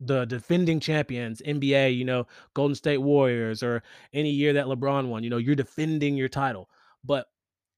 the 0.00 0.24
defending 0.24 0.80
champions, 0.80 1.40
NBA, 1.46 1.96
you 1.96 2.04
know, 2.04 2.26
Golden 2.54 2.74
State 2.74 2.98
Warriors, 2.98 3.62
or 3.62 3.82
any 4.12 4.30
year 4.30 4.52
that 4.54 4.66
LeBron 4.66 5.08
won, 5.08 5.22
you 5.22 5.30
know, 5.30 5.36
you're 5.36 5.54
defending 5.54 6.16
your 6.16 6.28
title. 6.28 6.68
But 7.04 7.26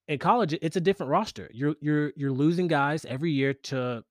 in 0.08 0.18
college, 0.18 0.54
it's 0.62 0.76
a 0.76 0.80
different 0.80 1.10
roster. 1.10 1.50
You're 1.52 1.75
you're 1.80 2.12
you're 2.16 2.32
losing 2.32 2.68
guys 2.68 3.04
every 3.04 3.32
year 3.32 3.54
to 3.64 4.02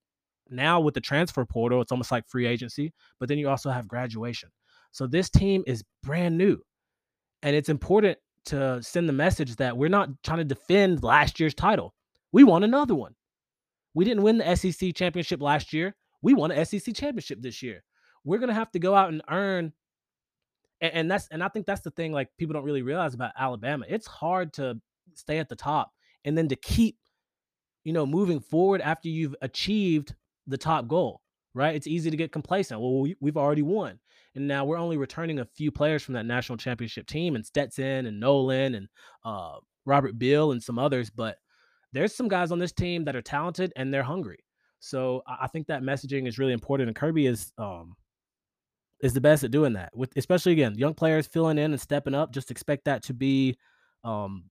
now 0.49 0.79
with 0.79 0.93
the 0.93 1.01
transfer 1.01 1.45
portal, 1.45 1.81
it's 1.81 1.91
almost 1.91 2.11
like 2.11 2.27
free 2.27 2.47
agency, 2.47 2.93
but 3.19 3.29
then 3.29 3.37
you 3.37 3.49
also 3.49 3.71
have 3.71 3.87
graduation. 3.87 4.49
So 4.91 5.07
this 5.07 5.29
team 5.29 5.63
is 5.67 5.83
brand 6.03 6.37
new. 6.37 6.59
And 7.43 7.55
it's 7.55 7.69
important 7.69 8.17
to 8.45 8.81
send 8.83 9.09
the 9.09 9.13
message 9.13 9.55
that 9.57 9.77
we're 9.77 9.89
not 9.89 10.09
trying 10.23 10.39
to 10.39 10.45
defend 10.45 11.03
last 11.03 11.39
year's 11.39 11.53
title. 11.55 11.93
We 12.31 12.43
won 12.43 12.63
another 12.63 12.95
one. 12.95 13.15
We 13.93 14.05
didn't 14.05 14.23
win 14.23 14.37
the 14.39 14.55
SEC 14.55 14.95
championship 14.95 15.41
last 15.41 15.73
year. 15.73 15.95
We 16.21 16.33
won 16.33 16.51
an 16.51 16.65
SEC 16.65 16.95
championship 16.95 17.41
this 17.41 17.63
year. 17.63 17.83
We're 18.23 18.39
going 18.39 18.49
to 18.49 18.55
have 18.55 18.71
to 18.71 18.79
go 18.79 18.95
out 18.95 19.09
and 19.09 19.21
earn 19.29 19.73
And, 20.81 20.93
and 20.93 21.11
that's 21.11 21.27
and 21.31 21.43
I 21.43 21.47
think 21.49 21.65
that's 21.65 21.81
the 21.81 21.91
thing 21.91 22.11
like 22.13 22.29
people 22.37 22.53
don't 22.53 22.63
really 22.63 22.81
realize 22.81 23.13
about 23.13 23.31
Alabama. 23.37 23.85
It's 23.89 24.07
hard 24.07 24.53
to 24.53 24.79
stay 25.13 25.38
at 25.38 25.50
the 25.50 25.55
top 25.55 25.91
and 26.24 26.38
then 26.38 26.47
to 26.47 26.55
keep 26.55 26.97
you 27.83 27.93
know 27.93 28.05
moving 28.05 28.39
forward 28.39 28.81
after 28.81 29.07
you've 29.07 29.35
achieved 29.41 30.15
the 30.47 30.57
top 30.57 30.88
goal 30.88 31.21
right? 31.57 31.75
It's 31.75 31.88
easy 31.88 32.12
to 32.12 32.17
get 32.17 32.33
complacent. 32.33 32.81
Well 32.81 33.00
we, 33.00 33.15
we've 33.21 33.38
already 33.38 33.62
won 33.62 33.97
and 34.35 34.47
now 34.47 34.65
we're 34.65 34.77
only 34.77 34.97
returning 34.97 35.39
a 35.39 35.45
few 35.45 35.71
players 35.71 36.03
from 36.03 36.15
that 36.15 36.25
national 36.25 36.57
championship 36.57 37.07
team 37.07 37.35
and 37.35 37.45
stetson 37.45 38.05
and 38.07 38.19
nolan 38.19 38.75
and 38.75 38.89
uh, 39.24 39.53
robert 39.85 40.19
beal 40.19 40.51
and 40.51 40.62
some 40.62 40.77
others 40.77 41.09
but 41.09 41.38
there's 41.95 42.13
some 42.13 42.27
guys 42.27 42.51
on 42.51 42.59
this 42.59 42.74
team 42.74 43.05
that 43.05 43.15
are 43.15 43.21
talented 43.21 43.71
and 43.77 43.91
they're 43.91 44.03
hungry. 44.03 44.43
So 44.79 45.24
I 45.25 45.47
think 45.47 45.67
that 45.67 45.81
messaging 45.81 46.27
is 46.27 46.38
really 46.38 46.51
important 46.51 46.89
and 46.89 46.95
kirby 46.95 47.25
is 47.25 47.53
um, 47.57 47.95
is 49.01 49.13
the 49.13 49.21
best 49.21 49.43
at 49.43 49.51
doing 49.51 49.74
that 49.74 49.95
with 49.95 50.12
especially 50.15 50.51
again 50.51 50.75
young 50.77 50.93
players 50.93 51.25
filling 51.25 51.57
in 51.57 51.71
and 51.71 51.81
stepping 51.81 52.13
up 52.13 52.31
just 52.31 52.51
expect 52.51 52.85
that 52.85 53.03
to 53.03 53.13
be 53.13 53.57
um, 54.03 54.43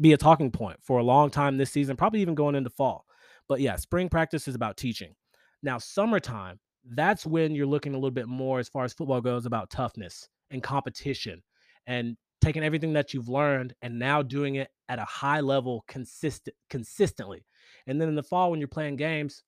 be 0.00 0.12
a 0.12 0.16
talking 0.16 0.50
point 0.50 0.78
for 0.82 0.98
a 0.98 1.04
long 1.04 1.30
time 1.30 1.56
this 1.56 1.70
season, 1.70 1.96
probably 1.96 2.20
even 2.20 2.34
going 2.34 2.54
into 2.54 2.70
fall. 2.70 3.04
But 3.48 3.60
yeah, 3.60 3.76
spring 3.76 4.08
practice 4.08 4.46
is 4.46 4.54
about 4.54 4.76
teaching. 4.76 5.14
Now, 5.62 5.78
summertime, 5.78 6.60
that's 6.84 7.26
when 7.26 7.54
you're 7.54 7.66
looking 7.66 7.92
a 7.94 7.96
little 7.96 8.10
bit 8.10 8.28
more 8.28 8.58
as 8.58 8.68
far 8.68 8.84
as 8.84 8.92
football 8.92 9.20
goes 9.20 9.46
about 9.46 9.70
toughness 9.70 10.28
and 10.50 10.62
competition 10.62 11.42
and 11.86 12.16
taking 12.40 12.62
everything 12.62 12.92
that 12.92 13.12
you've 13.12 13.28
learned 13.28 13.74
and 13.82 13.98
now 13.98 14.22
doing 14.22 14.56
it 14.56 14.70
at 14.88 14.98
a 14.98 15.04
high 15.04 15.40
level 15.40 15.84
consistent 15.88 16.54
consistently. 16.70 17.44
And 17.86 18.00
then 18.00 18.08
in 18.08 18.14
the 18.14 18.22
fall 18.22 18.50
when 18.50 18.60
you're 18.60 18.68
playing 18.68 18.96
games, 18.96 19.42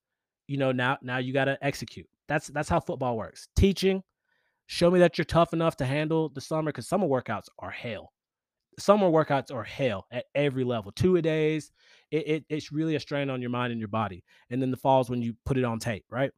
you 0.47 0.57
know, 0.57 0.71
now 0.71 0.97
now 1.01 1.17
you 1.17 1.33
got 1.33 1.45
to 1.45 1.57
execute. 1.61 2.07
That's 2.27 2.47
that's 2.47 2.69
how 2.69 2.79
football 2.79 3.17
works. 3.17 3.47
Teaching, 3.55 4.03
show 4.65 4.91
me 4.91 4.99
that 4.99 5.17
you're 5.17 5.25
tough 5.25 5.53
enough 5.53 5.77
to 5.77 5.85
handle 5.85 6.29
the 6.29 6.41
summer 6.41 6.71
cuz 6.71 6.87
summer 6.87 7.07
workouts 7.07 7.47
are 7.59 7.71
hell 7.71 8.11
summer 8.81 9.09
workouts 9.09 9.53
are 9.53 9.63
hell 9.63 10.07
at 10.11 10.25
every 10.35 10.63
level. 10.63 10.91
Two 10.91 11.15
a 11.15 11.21
days. 11.21 11.71
It, 12.11 12.27
it, 12.27 12.45
it's 12.49 12.71
really 12.71 12.95
a 12.95 12.99
strain 12.99 13.29
on 13.29 13.41
your 13.41 13.49
mind 13.49 13.71
and 13.71 13.79
your 13.79 13.87
body. 13.87 14.23
And 14.49 14.61
then 14.61 14.71
the 14.71 14.77
falls 14.77 15.09
when 15.09 15.21
you 15.21 15.35
put 15.45 15.57
it 15.57 15.63
on 15.63 15.79
tape, 15.79 16.05
right? 16.09 16.31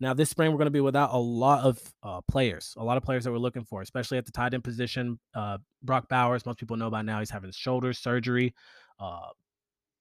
Now 0.00 0.14
this 0.14 0.30
spring 0.30 0.52
we're 0.52 0.58
going 0.58 0.66
to 0.66 0.70
be 0.70 0.80
without 0.80 1.12
a 1.12 1.18
lot 1.18 1.64
of 1.64 1.80
uh, 2.02 2.20
players, 2.30 2.74
a 2.78 2.84
lot 2.84 2.96
of 2.96 3.02
players 3.02 3.24
that 3.24 3.32
we're 3.32 3.38
looking 3.38 3.64
for, 3.64 3.82
especially 3.82 4.16
at 4.16 4.26
the 4.26 4.32
tight 4.32 4.54
end 4.54 4.62
position. 4.62 5.18
Uh, 5.34 5.58
Brock 5.82 6.08
Bowers, 6.08 6.46
most 6.46 6.58
people 6.58 6.76
know 6.76 6.88
by 6.88 7.02
now, 7.02 7.18
he's 7.18 7.30
having 7.30 7.50
shoulder 7.50 7.92
surgery. 7.92 8.54
Uh, 9.00 9.28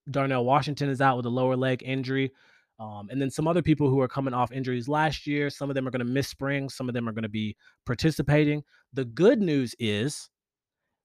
Darnell 0.09 0.45
Washington 0.45 0.89
is 0.89 1.01
out 1.01 1.17
with 1.17 1.25
a 1.25 1.29
lower 1.29 1.55
leg 1.55 1.81
injury. 1.83 2.31
Um, 2.79 3.09
and 3.09 3.19
then 3.19 3.31
some 3.31 3.47
other 3.47 3.63
people 3.63 3.89
who 3.89 3.99
are 3.99 4.07
coming 4.07 4.35
off 4.35 4.51
injuries 4.51 4.87
last 4.87 5.25
year. 5.25 5.49
Some 5.49 5.69
of 5.69 5.73
them 5.73 5.87
are 5.87 5.91
going 5.91 6.05
to 6.05 6.05
miss 6.05 6.27
spring. 6.27 6.69
Some 6.69 6.87
of 6.87 6.93
them 6.93 7.09
are 7.09 7.11
going 7.11 7.23
to 7.23 7.29
be 7.29 7.55
participating. 7.85 8.63
The 8.93 9.05
good 9.05 9.41
news 9.41 9.75
is 9.79 10.29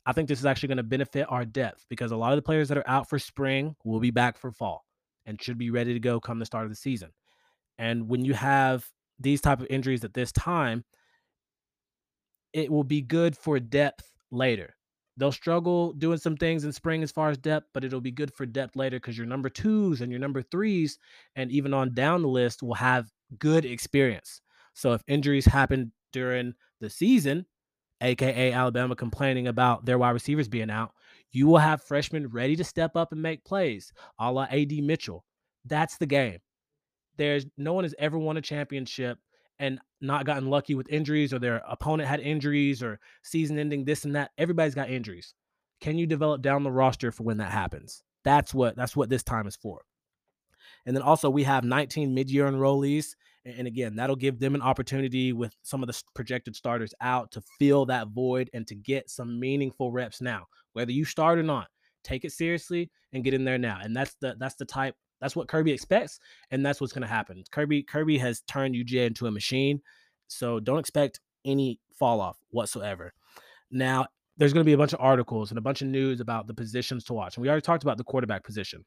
I 0.04 0.12
think 0.12 0.28
this 0.28 0.40
is 0.40 0.46
actually 0.46 0.68
going 0.68 0.76
to 0.78 0.82
benefit 0.82 1.26
our 1.28 1.44
depth 1.44 1.86
because 1.88 2.10
a 2.10 2.16
lot 2.16 2.32
of 2.32 2.36
the 2.36 2.42
players 2.42 2.68
that 2.68 2.78
are 2.78 2.88
out 2.88 3.08
for 3.08 3.18
spring 3.18 3.76
will 3.84 4.00
be 4.00 4.10
back 4.10 4.36
for 4.36 4.50
fall 4.50 4.84
and 5.26 5.40
should 5.40 5.58
be 5.58 5.70
ready 5.70 5.92
to 5.92 6.00
go 6.00 6.20
come 6.20 6.38
the 6.38 6.46
start 6.46 6.64
of 6.64 6.70
the 6.70 6.76
season. 6.76 7.10
And 7.78 8.08
when 8.08 8.24
you 8.24 8.34
have 8.34 8.84
these 9.20 9.40
type 9.40 9.60
of 9.60 9.66
injuries 9.70 10.04
at 10.04 10.14
this 10.14 10.32
time, 10.32 10.84
it 12.52 12.70
will 12.70 12.84
be 12.84 13.00
good 13.00 13.36
for 13.36 13.60
depth 13.60 14.12
later. 14.30 14.74
They'll 15.16 15.32
struggle 15.32 15.92
doing 15.92 16.18
some 16.18 16.36
things 16.36 16.64
in 16.64 16.72
spring 16.72 17.02
as 17.02 17.12
far 17.12 17.28
as 17.28 17.38
depth, 17.38 17.68
but 17.74 17.84
it'll 17.84 18.00
be 18.00 18.10
good 18.10 18.32
for 18.32 18.46
depth 18.46 18.76
later 18.76 18.96
because 18.96 19.16
your 19.16 19.26
number 19.26 19.48
twos 19.48 20.00
and 20.00 20.10
your 20.10 20.20
number 20.20 20.42
threes, 20.42 20.98
and 21.36 21.50
even 21.50 21.74
on 21.74 21.94
down 21.94 22.22
the 22.22 22.28
list, 22.28 22.62
will 22.62 22.74
have 22.74 23.10
good 23.38 23.64
experience. 23.64 24.40
So 24.74 24.94
if 24.94 25.02
injuries 25.06 25.44
happen 25.44 25.92
during 26.12 26.54
the 26.80 26.88
season, 26.90 27.46
aka 28.02 28.52
Alabama, 28.52 28.96
complaining 28.96 29.46
about 29.46 29.84
their 29.84 29.98
wide 29.98 30.10
receivers 30.10 30.48
being 30.48 30.70
out, 30.70 30.92
you 31.30 31.46
will 31.46 31.58
have 31.58 31.82
freshmen 31.82 32.28
ready 32.28 32.56
to 32.56 32.64
step 32.64 32.96
up 32.96 33.12
and 33.12 33.22
make 33.22 33.44
plays, 33.44 33.92
a 34.18 34.30
la 34.30 34.44
AD 34.44 34.72
Mitchell. 34.72 35.24
That's 35.64 35.96
the 35.96 36.06
game. 36.06 36.38
There's 37.16 37.46
no 37.56 37.72
one 37.72 37.84
has 37.84 37.94
ever 37.98 38.18
won 38.18 38.36
a 38.36 38.42
championship 38.42 39.18
and 39.58 39.78
not 40.00 40.26
gotten 40.26 40.50
lucky 40.50 40.74
with 40.74 40.90
injuries 40.90 41.32
or 41.32 41.38
their 41.38 41.62
opponent 41.68 42.08
had 42.08 42.20
injuries 42.20 42.82
or 42.82 42.98
season 43.22 43.58
ending 43.58 43.84
this 43.84 44.04
and 44.04 44.16
that. 44.16 44.30
Everybody's 44.38 44.74
got 44.74 44.90
injuries. 44.90 45.34
Can 45.80 45.98
you 45.98 46.06
develop 46.06 46.42
down 46.42 46.62
the 46.62 46.70
roster 46.70 47.12
for 47.12 47.22
when 47.22 47.38
that 47.38 47.52
happens? 47.52 48.02
That's 48.24 48.54
what 48.54 48.76
that's 48.76 48.96
what 48.96 49.08
this 49.08 49.22
time 49.22 49.46
is 49.46 49.56
for. 49.56 49.82
And 50.86 50.96
then 50.96 51.02
also 51.02 51.30
we 51.30 51.44
have 51.44 51.64
19 51.64 52.14
mid-year 52.14 52.50
enrollees 52.50 53.14
and 53.44 53.66
again, 53.66 53.96
that'll 53.96 54.16
give 54.16 54.38
them 54.38 54.54
an 54.54 54.62
opportunity 54.62 55.32
with 55.32 55.54
some 55.62 55.82
of 55.82 55.88
the 55.88 56.02
projected 56.14 56.54
starters 56.54 56.94
out 57.00 57.32
to 57.32 57.42
fill 57.58 57.86
that 57.86 58.08
void 58.08 58.48
and 58.52 58.66
to 58.68 58.74
get 58.74 59.10
some 59.10 59.40
meaningful 59.40 59.90
reps 59.90 60.20
now. 60.20 60.46
Whether 60.74 60.92
you 60.92 61.04
start 61.04 61.38
or 61.38 61.42
not, 61.42 61.68
take 62.04 62.24
it 62.24 62.32
seriously 62.32 62.90
and 63.12 63.24
get 63.24 63.34
in 63.34 63.44
there 63.44 63.58
now. 63.58 63.80
And 63.82 63.96
that's 63.96 64.14
the 64.20 64.36
that's 64.38 64.54
the 64.54 64.64
type 64.64 64.94
that's 65.20 65.36
what 65.36 65.48
Kirby 65.48 65.72
expects, 65.72 66.18
and 66.50 66.64
that's 66.66 66.80
what's 66.80 66.92
going 66.92 67.02
to 67.02 67.08
happen. 67.08 67.44
Kirby 67.50 67.82
Kirby 67.84 68.18
has 68.18 68.40
turned 68.42 68.74
UGA 68.74 69.06
into 69.06 69.26
a 69.26 69.30
machine, 69.30 69.80
so 70.28 70.60
don't 70.60 70.78
expect 70.78 71.20
any 71.44 71.80
fall 71.98 72.20
off 72.20 72.38
whatsoever. 72.50 73.12
Now, 73.70 74.06
there's 74.36 74.52
going 74.52 74.64
to 74.64 74.68
be 74.68 74.72
a 74.72 74.78
bunch 74.78 74.92
of 74.92 75.00
articles 75.00 75.50
and 75.50 75.58
a 75.58 75.62
bunch 75.62 75.82
of 75.82 75.88
news 75.88 76.20
about 76.20 76.46
the 76.46 76.54
positions 76.54 77.04
to 77.04 77.12
watch, 77.12 77.36
and 77.36 77.42
we 77.42 77.48
already 77.48 77.62
talked 77.62 77.82
about 77.82 77.98
the 77.98 78.04
quarterback 78.04 78.44
position 78.44 78.84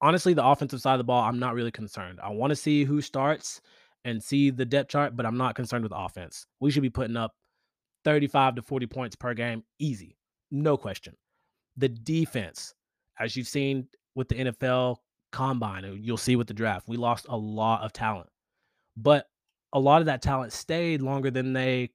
honestly, 0.00 0.34
the 0.34 0.46
offensive 0.46 0.80
side 0.80 0.94
of 0.94 0.98
the 0.98 1.04
ball, 1.04 1.22
I'm 1.22 1.38
not 1.38 1.54
really 1.54 1.70
concerned. 1.70 2.20
I 2.22 2.30
want 2.30 2.50
to 2.50 2.56
see 2.56 2.84
who 2.84 3.00
starts 3.00 3.60
and 4.04 4.22
see 4.22 4.50
the 4.50 4.64
depth 4.64 4.90
chart, 4.90 5.16
but 5.16 5.26
I'm 5.26 5.36
not 5.36 5.54
concerned 5.54 5.82
with 5.82 5.92
offense. 5.94 6.46
We 6.60 6.70
should 6.70 6.82
be 6.82 6.90
putting 6.90 7.16
up 7.16 7.34
35 8.04 8.56
to 8.56 8.62
40 8.62 8.86
points 8.86 9.16
per 9.16 9.34
game, 9.34 9.64
easy, 9.78 10.16
no 10.50 10.76
question. 10.76 11.14
The 11.76 11.88
defense, 11.88 12.74
as 13.18 13.36
you've 13.36 13.48
seen 13.48 13.88
with 14.14 14.28
the 14.28 14.36
NFL 14.36 14.98
combine, 15.32 16.00
you'll 16.00 16.16
see 16.16 16.36
with 16.36 16.46
the 16.46 16.54
draft, 16.54 16.88
we 16.88 16.96
lost 16.96 17.26
a 17.28 17.36
lot 17.36 17.82
of 17.82 17.92
talent, 17.92 18.28
but 18.96 19.26
a 19.72 19.80
lot 19.80 20.00
of 20.00 20.06
that 20.06 20.22
talent 20.22 20.52
stayed 20.52 21.02
longer 21.02 21.30
than 21.30 21.52
they 21.52 21.90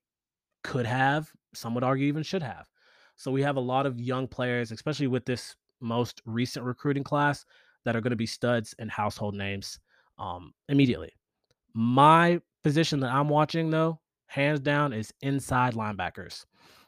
could 0.64 0.86
have. 0.86 1.32
Some 1.54 1.74
would 1.76 1.84
argue 1.84 2.08
even 2.08 2.24
should 2.24 2.44
have. 2.44 2.68
So 3.16 3.32
we 3.32 3.42
have 3.44 3.56
a 3.56 3.62
lot 3.62 3.86
of 3.86 4.02
young 4.02 4.28
players, 4.28 4.72
especially 4.72 5.08
with 5.08 5.26
this 5.26 5.56
most 5.80 6.22
recent 6.26 6.66
recruiting 6.66 7.04
class, 7.04 7.46
that 7.86 7.96
are 7.96 8.02
going 8.02 8.12
to 8.12 8.18
be 8.18 8.26
studs 8.26 8.76
and 8.80 8.90
household 8.90 9.36
names 9.36 9.80
um, 10.18 10.54
immediately. 10.70 11.12
My 11.74 12.42
position 12.64 13.00
that 13.02 13.12
I'm 13.12 13.30
watching, 13.30 13.70
though, 13.70 14.00
hands 14.28 14.60
down, 14.60 14.94
is 14.94 15.14
inside 15.22 15.74
linebackers. 15.74 16.46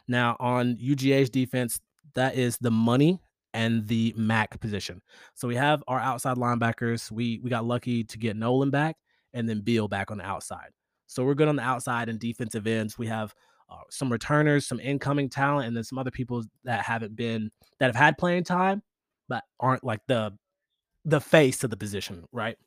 Now, 0.07 0.35
on 0.39 0.75
UGA's 0.77 1.29
defense, 1.29 1.79
that 2.15 2.35
is 2.35 2.57
the 2.57 2.71
money 2.71 3.19
and 3.53 3.87
the 3.87 4.13
Mike 4.17 4.59
position. 4.59 5.01
So 5.35 5.47
we 5.47 5.55
have 5.55 5.83
our 5.87 5.99
outside 5.99 6.37
linebackers. 6.37 7.11
We 7.11 7.39
we 7.43 7.49
got 7.49 7.65
lucky 7.65 8.03
to 8.03 8.17
get 8.17 8.35
Nolan 8.35 8.71
back 8.71 8.97
and 9.33 9.47
then 9.47 9.61
Beal 9.61 9.87
back 9.87 10.11
on 10.11 10.17
the 10.17 10.25
outside. 10.25 10.69
So 11.07 11.23
we're 11.23 11.35
good 11.35 11.47
on 11.47 11.55
the 11.55 11.63
outside 11.63 12.09
and 12.09 12.19
defensive 12.19 12.65
ends. 12.65 12.97
We 12.97 13.07
have 13.07 13.33
uh, 13.69 13.77
some 13.89 14.11
returners, 14.11 14.67
some 14.67 14.79
incoming 14.79 15.29
talent, 15.29 15.67
and 15.67 15.77
then 15.77 15.83
some 15.83 15.97
other 15.97 16.11
people 16.11 16.43
that 16.63 16.83
haven't 16.83 17.15
been 17.15 17.51
that 17.79 17.87
have 17.87 17.95
had 17.95 18.17
playing 18.17 18.43
time, 18.43 18.81
but 19.29 19.43
aren't 19.59 19.83
like 19.83 20.01
the 20.07 20.33
the 21.05 21.21
face 21.21 21.63
of 21.63 21.69
the 21.69 21.77
position, 21.77 22.25
right? 22.31 22.57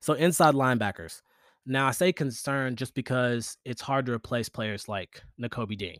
So 0.00 0.14
inside 0.14 0.54
linebackers. 0.54 1.22
Now 1.66 1.86
I 1.86 1.90
say 1.90 2.12
concern 2.12 2.76
just 2.76 2.94
because 2.94 3.56
it's 3.64 3.82
hard 3.82 4.06
to 4.06 4.12
replace 4.12 4.48
players 4.48 4.88
like 4.88 5.22
Nakobe 5.40 5.76
Dean. 5.76 5.98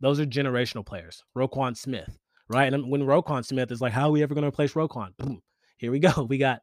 Those 0.00 0.20
are 0.20 0.26
generational 0.26 0.84
players. 0.84 1.22
Roquan 1.36 1.76
Smith, 1.76 2.18
right? 2.48 2.72
And 2.72 2.90
when 2.90 3.02
Roquan 3.02 3.44
Smith 3.44 3.70
is 3.70 3.80
like, 3.80 3.92
how 3.92 4.08
are 4.08 4.10
we 4.10 4.22
ever 4.22 4.34
going 4.34 4.42
to 4.42 4.48
replace 4.48 4.72
Roquan? 4.72 5.16
Boom. 5.16 5.42
Here 5.78 5.90
we 5.90 5.98
go. 5.98 6.10
We 6.28 6.38
got 6.38 6.62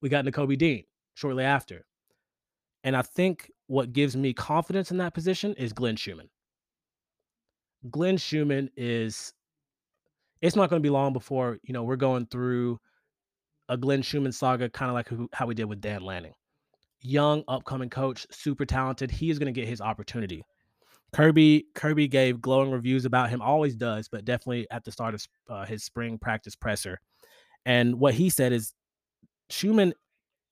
we 0.00 0.08
got 0.08 0.24
Nakobe 0.24 0.58
Dean 0.58 0.84
shortly 1.14 1.44
after. 1.44 1.84
And 2.84 2.96
I 2.96 3.02
think 3.02 3.50
what 3.68 3.92
gives 3.92 4.16
me 4.16 4.32
confidence 4.32 4.90
in 4.90 4.96
that 4.98 5.14
position 5.14 5.54
is 5.54 5.72
Glenn 5.72 5.96
Schumann. 5.96 6.28
Glenn 7.90 8.16
Schumann 8.16 8.70
is 8.76 9.32
it's 10.40 10.56
not 10.56 10.70
going 10.70 10.82
to 10.82 10.86
be 10.86 10.90
long 10.90 11.12
before, 11.12 11.58
you 11.62 11.72
know, 11.72 11.84
we're 11.84 11.96
going 11.96 12.26
through 12.26 12.80
a 13.72 13.76
Glenn 13.78 14.02
Schumann 14.02 14.32
saga, 14.32 14.68
kind 14.68 14.90
of 14.90 14.94
like 14.94 15.08
who, 15.08 15.30
how 15.32 15.46
we 15.46 15.54
did 15.54 15.64
with 15.64 15.80
Dan 15.80 16.02
Lanning. 16.02 16.34
Young, 17.00 17.42
upcoming 17.48 17.88
coach, 17.88 18.26
super 18.30 18.66
talented. 18.66 19.10
He 19.10 19.30
is 19.30 19.38
going 19.38 19.52
to 19.52 19.58
get 19.58 19.66
his 19.66 19.80
opportunity. 19.80 20.44
Kirby 21.14 21.66
Kirby 21.74 22.06
gave 22.06 22.40
glowing 22.40 22.70
reviews 22.70 23.06
about 23.06 23.30
him, 23.30 23.40
always 23.40 23.74
does, 23.74 24.08
but 24.08 24.24
definitely 24.24 24.66
at 24.70 24.84
the 24.84 24.92
start 24.92 25.14
of 25.14 25.26
uh, 25.48 25.64
his 25.64 25.84
spring 25.84 26.18
practice 26.18 26.54
presser. 26.54 27.00
And 27.64 27.98
what 27.98 28.14
he 28.14 28.28
said 28.28 28.52
is 28.52 28.74
Schumann, 29.48 29.94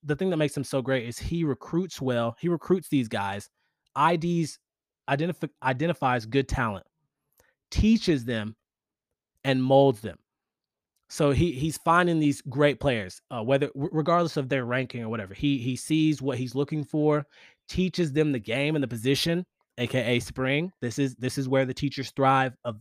the 0.03 0.15
thing 0.15 0.31
that 0.31 0.37
makes 0.37 0.57
him 0.57 0.63
so 0.63 0.81
great 0.81 1.07
is 1.07 1.19
he 1.19 1.43
recruits 1.43 2.01
well. 2.01 2.35
He 2.39 2.49
recruits 2.49 2.89
these 2.89 3.07
guys, 3.07 3.49
IDs, 3.97 4.57
identif- 5.09 5.49
identifies 5.61 6.25
good 6.25 6.47
talent, 6.47 6.85
teaches 7.69 8.25
them, 8.25 8.55
and 9.43 9.63
molds 9.63 10.01
them. 10.01 10.17
So 11.11 11.31
he 11.31 11.51
he's 11.51 11.77
finding 11.77 12.19
these 12.19 12.41
great 12.41 12.79
players, 12.79 13.21
uh, 13.29 13.43
whether 13.43 13.69
regardless 13.75 14.37
of 14.37 14.47
their 14.47 14.63
ranking 14.63 15.03
or 15.03 15.09
whatever. 15.09 15.33
He 15.33 15.57
he 15.57 15.75
sees 15.75 16.21
what 16.21 16.37
he's 16.37 16.55
looking 16.55 16.85
for, 16.85 17.25
teaches 17.67 18.13
them 18.13 18.31
the 18.31 18.39
game 18.39 18.77
and 18.77 18.83
the 18.83 18.87
position, 18.87 19.45
aka 19.77 20.21
spring. 20.21 20.71
This 20.79 20.97
is 20.97 21.15
this 21.15 21.37
is 21.37 21.49
where 21.49 21.65
the 21.65 21.73
teachers 21.73 22.11
thrive 22.11 22.53
of 22.63 22.79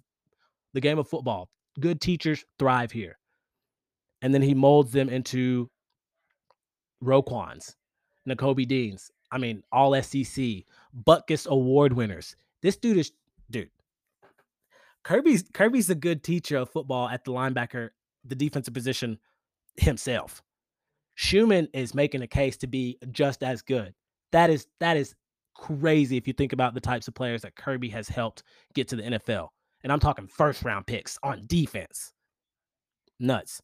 the 0.74 0.80
game 0.80 0.96
of 1.00 1.08
football. 1.08 1.50
Good 1.80 2.00
teachers 2.00 2.44
thrive 2.56 2.92
here. 2.92 3.18
And 4.22 4.32
then 4.32 4.42
he 4.42 4.54
molds 4.54 4.92
them 4.92 5.08
into 5.08 5.68
Roquans, 7.02 7.74
Nakobe 8.28 8.68
Deans. 8.68 9.10
I 9.32 9.38
mean, 9.38 9.64
all 9.72 10.00
SEC, 10.00 10.62
Butkus 11.04 11.48
Award 11.48 11.94
winners. 11.94 12.36
This 12.62 12.76
dude 12.76 12.98
is 12.98 13.10
dude. 13.50 13.70
Kirby's 15.02 15.42
Kirby's 15.52 15.90
a 15.90 15.96
good 15.96 16.22
teacher 16.22 16.58
of 16.58 16.70
football 16.70 17.08
at 17.08 17.24
the 17.24 17.32
linebacker, 17.32 17.90
the 18.24 18.34
defensive 18.34 18.74
position 18.74 19.18
himself. 19.76 20.42
Schumann 21.14 21.68
is 21.72 21.94
making 21.94 22.22
a 22.22 22.26
case 22.26 22.56
to 22.58 22.66
be 22.66 22.98
just 23.10 23.42
as 23.42 23.62
good. 23.62 23.94
That 24.32 24.50
is 24.50 24.66
that 24.78 24.96
is 24.96 25.14
crazy 25.54 26.16
if 26.16 26.26
you 26.26 26.32
think 26.32 26.52
about 26.52 26.74
the 26.74 26.80
types 26.80 27.08
of 27.08 27.14
players 27.14 27.42
that 27.42 27.56
Kirby 27.56 27.88
has 27.90 28.08
helped 28.08 28.42
get 28.74 28.88
to 28.88 28.96
the 28.96 29.02
NFL. 29.02 29.48
And 29.82 29.92
I'm 29.92 30.00
talking 30.00 30.26
first 30.26 30.62
round 30.62 30.86
picks 30.86 31.18
on 31.22 31.44
defense. 31.46 32.12
Nuts. 33.18 33.60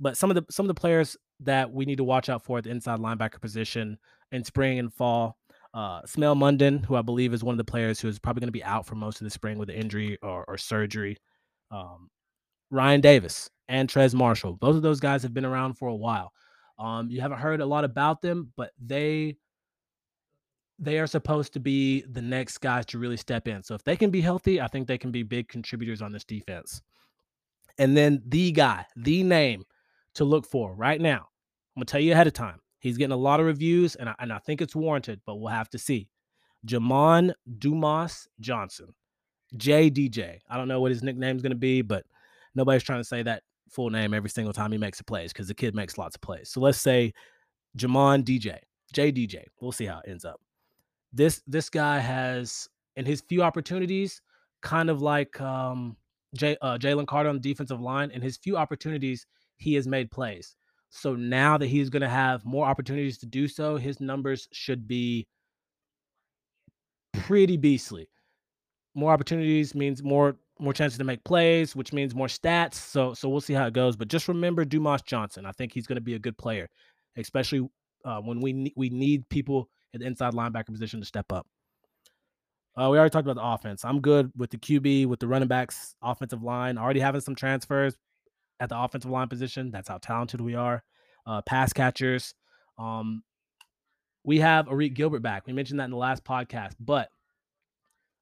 But 0.00 0.16
some 0.16 0.30
of 0.30 0.34
the 0.34 0.44
some 0.50 0.64
of 0.64 0.68
the 0.68 0.80
players 0.80 1.16
that 1.40 1.72
we 1.72 1.84
need 1.84 1.96
to 1.96 2.04
watch 2.04 2.28
out 2.28 2.44
for 2.44 2.58
at 2.58 2.64
the 2.64 2.70
inside 2.70 2.98
linebacker 2.98 3.40
position 3.40 3.98
in 4.30 4.44
spring 4.44 4.78
and 4.78 4.92
fall. 4.92 5.36
Uh, 5.74 6.02
Smael 6.02 6.36
Mondon, 6.36 6.84
who 6.84 6.96
I 6.96 7.02
believe 7.02 7.32
is 7.32 7.42
one 7.42 7.54
of 7.54 7.58
the 7.58 7.64
players 7.64 8.00
who 8.00 8.08
is 8.08 8.18
probably 8.18 8.40
going 8.40 8.48
to 8.48 8.52
be 8.52 8.64
out 8.64 8.86
for 8.86 8.94
most 8.94 9.20
of 9.20 9.24
the 9.24 9.30
spring 9.30 9.58
with 9.58 9.70
an 9.70 9.76
injury 9.76 10.18
or, 10.22 10.44
or 10.46 10.58
surgery. 10.58 11.16
Um, 11.70 12.10
Ryan 12.72 13.02
Davis 13.02 13.50
and 13.68 13.88
Trez 13.88 14.14
Marshall. 14.14 14.54
Both 14.54 14.76
of 14.76 14.82
those 14.82 14.98
guys 14.98 15.22
have 15.22 15.34
been 15.34 15.44
around 15.44 15.74
for 15.74 15.88
a 15.88 15.94
while. 15.94 16.32
Um, 16.78 17.10
you 17.10 17.20
haven't 17.20 17.38
heard 17.38 17.60
a 17.60 17.66
lot 17.66 17.84
about 17.84 18.22
them, 18.22 18.52
but 18.56 18.72
they 18.82 19.36
they 20.78 20.98
are 20.98 21.06
supposed 21.06 21.52
to 21.52 21.60
be 21.60 22.02
the 22.10 22.22
next 22.22 22.58
guys 22.58 22.84
to 22.86 22.98
really 22.98 23.18
step 23.18 23.46
in. 23.46 23.62
So 23.62 23.74
if 23.74 23.84
they 23.84 23.94
can 23.94 24.10
be 24.10 24.20
healthy, 24.20 24.60
I 24.60 24.66
think 24.66 24.88
they 24.88 24.98
can 24.98 25.12
be 25.12 25.22
big 25.22 25.48
contributors 25.48 26.02
on 26.02 26.10
this 26.10 26.24
defense. 26.24 26.82
And 27.78 27.96
then 27.96 28.20
the 28.26 28.50
guy, 28.50 28.86
the 28.96 29.22
name 29.22 29.62
to 30.14 30.24
look 30.24 30.44
for 30.44 30.74
right 30.74 31.00
now, 31.00 31.28
I'm 31.76 31.80
gonna 31.80 31.84
tell 31.84 32.00
you 32.00 32.12
ahead 32.12 32.26
of 32.26 32.32
time. 32.32 32.58
He's 32.80 32.96
getting 32.96 33.12
a 33.12 33.16
lot 33.16 33.38
of 33.38 33.46
reviews, 33.46 33.94
and 33.94 34.08
I, 34.08 34.14
and 34.18 34.32
I 34.32 34.38
think 34.38 34.60
it's 34.60 34.74
warranted, 34.74 35.20
but 35.24 35.36
we'll 35.36 35.52
have 35.52 35.70
to 35.70 35.78
see. 35.78 36.08
Jamon 36.66 37.32
Dumas 37.58 38.26
Johnson, 38.40 38.94
JDJ. 39.56 40.38
I 40.48 40.56
don't 40.56 40.68
know 40.68 40.80
what 40.80 40.90
his 40.90 41.02
nickname 41.02 41.36
is 41.36 41.42
gonna 41.42 41.54
be, 41.54 41.82
but 41.82 42.04
nobody's 42.54 42.82
trying 42.82 43.00
to 43.00 43.04
say 43.04 43.22
that 43.22 43.42
full 43.70 43.90
name 43.90 44.14
every 44.14 44.30
single 44.30 44.52
time 44.52 44.72
he 44.72 44.78
makes 44.78 45.00
a 45.00 45.04
plays 45.04 45.32
because 45.32 45.48
the 45.48 45.54
kid 45.54 45.74
makes 45.74 45.98
lots 45.98 46.14
of 46.14 46.20
plays. 46.20 46.50
So 46.50 46.60
let's 46.60 46.78
say 46.78 47.12
Jamon 47.78 48.22
DJ, 48.22 48.58
JDJ. 48.94 49.44
We'll 49.60 49.72
see 49.72 49.86
how 49.86 49.98
it 49.98 50.10
ends 50.10 50.24
up. 50.24 50.40
This 51.12 51.42
this 51.46 51.68
guy 51.68 51.98
has 51.98 52.68
in 52.96 53.04
his 53.04 53.22
few 53.22 53.42
opportunities, 53.42 54.20
kind 54.60 54.90
of 54.90 55.02
like 55.02 55.40
um, 55.40 55.96
J, 56.34 56.56
uh, 56.62 56.78
Jalen 56.78 57.06
Carter 57.06 57.28
on 57.28 57.36
the 57.36 57.40
defensive 57.40 57.80
line. 57.80 58.10
In 58.10 58.22
his 58.22 58.36
few 58.36 58.56
opportunities, 58.56 59.26
he 59.56 59.74
has 59.74 59.86
made 59.86 60.10
plays. 60.10 60.56
So 60.90 61.14
now 61.14 61.56
that 61.56 61.66
he's 61.66 61.88
going 61.88 62.02
to 62.02 62.08
have 62.08 62.44
more 62.44 62.66
opportunities 62.66 63.16
to 63.18 63.26
do 63.26 63.48
so, 63.48 63.76
his 63.76 64.00
numbers 64.00 64.46
should 64.52 64.86
be 64.86 65.26
pretty 67.12 67.56
beastly. 67.56 68.08
More 68.94 69.10
opportunities 69.10 69.74
means 69.74 70.02
more 70.02 70.36
more 70.62 70.72
chances 70.72 70.98
to 70.98 71.04
make 71.04 71.22
plays, 71.24 71.76
which 71.76 71.92
means 71.92 72.14
more 72.14 72.28
stats. 72.28 72.74
So 72.74 73.14
so 73.14 73.28
we'll 73.28 73.40
see 73.40 73.54
how 73.54 73.66
it 73.66 73.74
goes. 73.74 73.96
But 73.96 74.08
just 74.08 74.28
remember 74.28 74.64
Dumas 74.64 75.02
Johnson. 75.02 75.46
I 75.46 75.52
think 75.52 75.72
he's 75.72 75.86
going 75.86 75.96
to 75.96 76.02
be 76.02 76.14
a 76.14 76.18
good 76.18 76.38
player, 76.38 76.68
especially 77.16 77.68
uh, 78.04 78.20
when 78.20 78.40
we 78.40 78.52
ne- 78.52 78.74
we 78.76 78.90
need 78.90 79.28
people 79.28 79.68
at 79.94 80.00
the 80.00 80.06
inside 80.06 80.34
linebacker 80.34 80.72
position 80.72 81.00
to 81.00 81.06
step 81.06 81.32
up. 81.32 81.46
Uh, 82.74 82.88
we 82.90 82.96
already 82.96 83.10
talked 83.10 83.26
about 83.26 83.36
the 83.36 83.46
offense. 83.46 83.84
I'm 83.84 84.00
good 84.00 84.32
with 84.34 84.50
the 84.50 84.56
QB, 84.56 85.06
with 85.06 85.20
the 85.20 85.28
running 85.28 85.48
backs, 85.48 85.94
offensive 86.02 86.42
line. 86.42 86.78
Already 86.78 87.00
having 87.00 87.20
some 87.20 87.34
transfers 87.34 87.96
at 88.60 88.70
the 88.70 88.78
offensive 88.78 89.10
line 89.10 89.28
position. 89.28 89.70
That's 89.70 89.88
how 89.88 89.98
talented 89.98 90.40
we 90.40 90.54
are. 90.54 90.82
Uh, 91.26 91.42
pass 91.42 91.72
catchers. 91.72 92.34
Um, 92.78 93.22
we 94.24 94.38
have 94.38 94.66
Arik 94.66 94.94
Gilbert 94.94 95.20
back. 95.20 95.46
We 95.46 95.52
mentioned 95.52 95.80
that 95.80 95.84
in 95.84 95.90
the 95.90 95.96
last 95.96 96.24
podcast, 96.24 96.72
but 96.80 97.08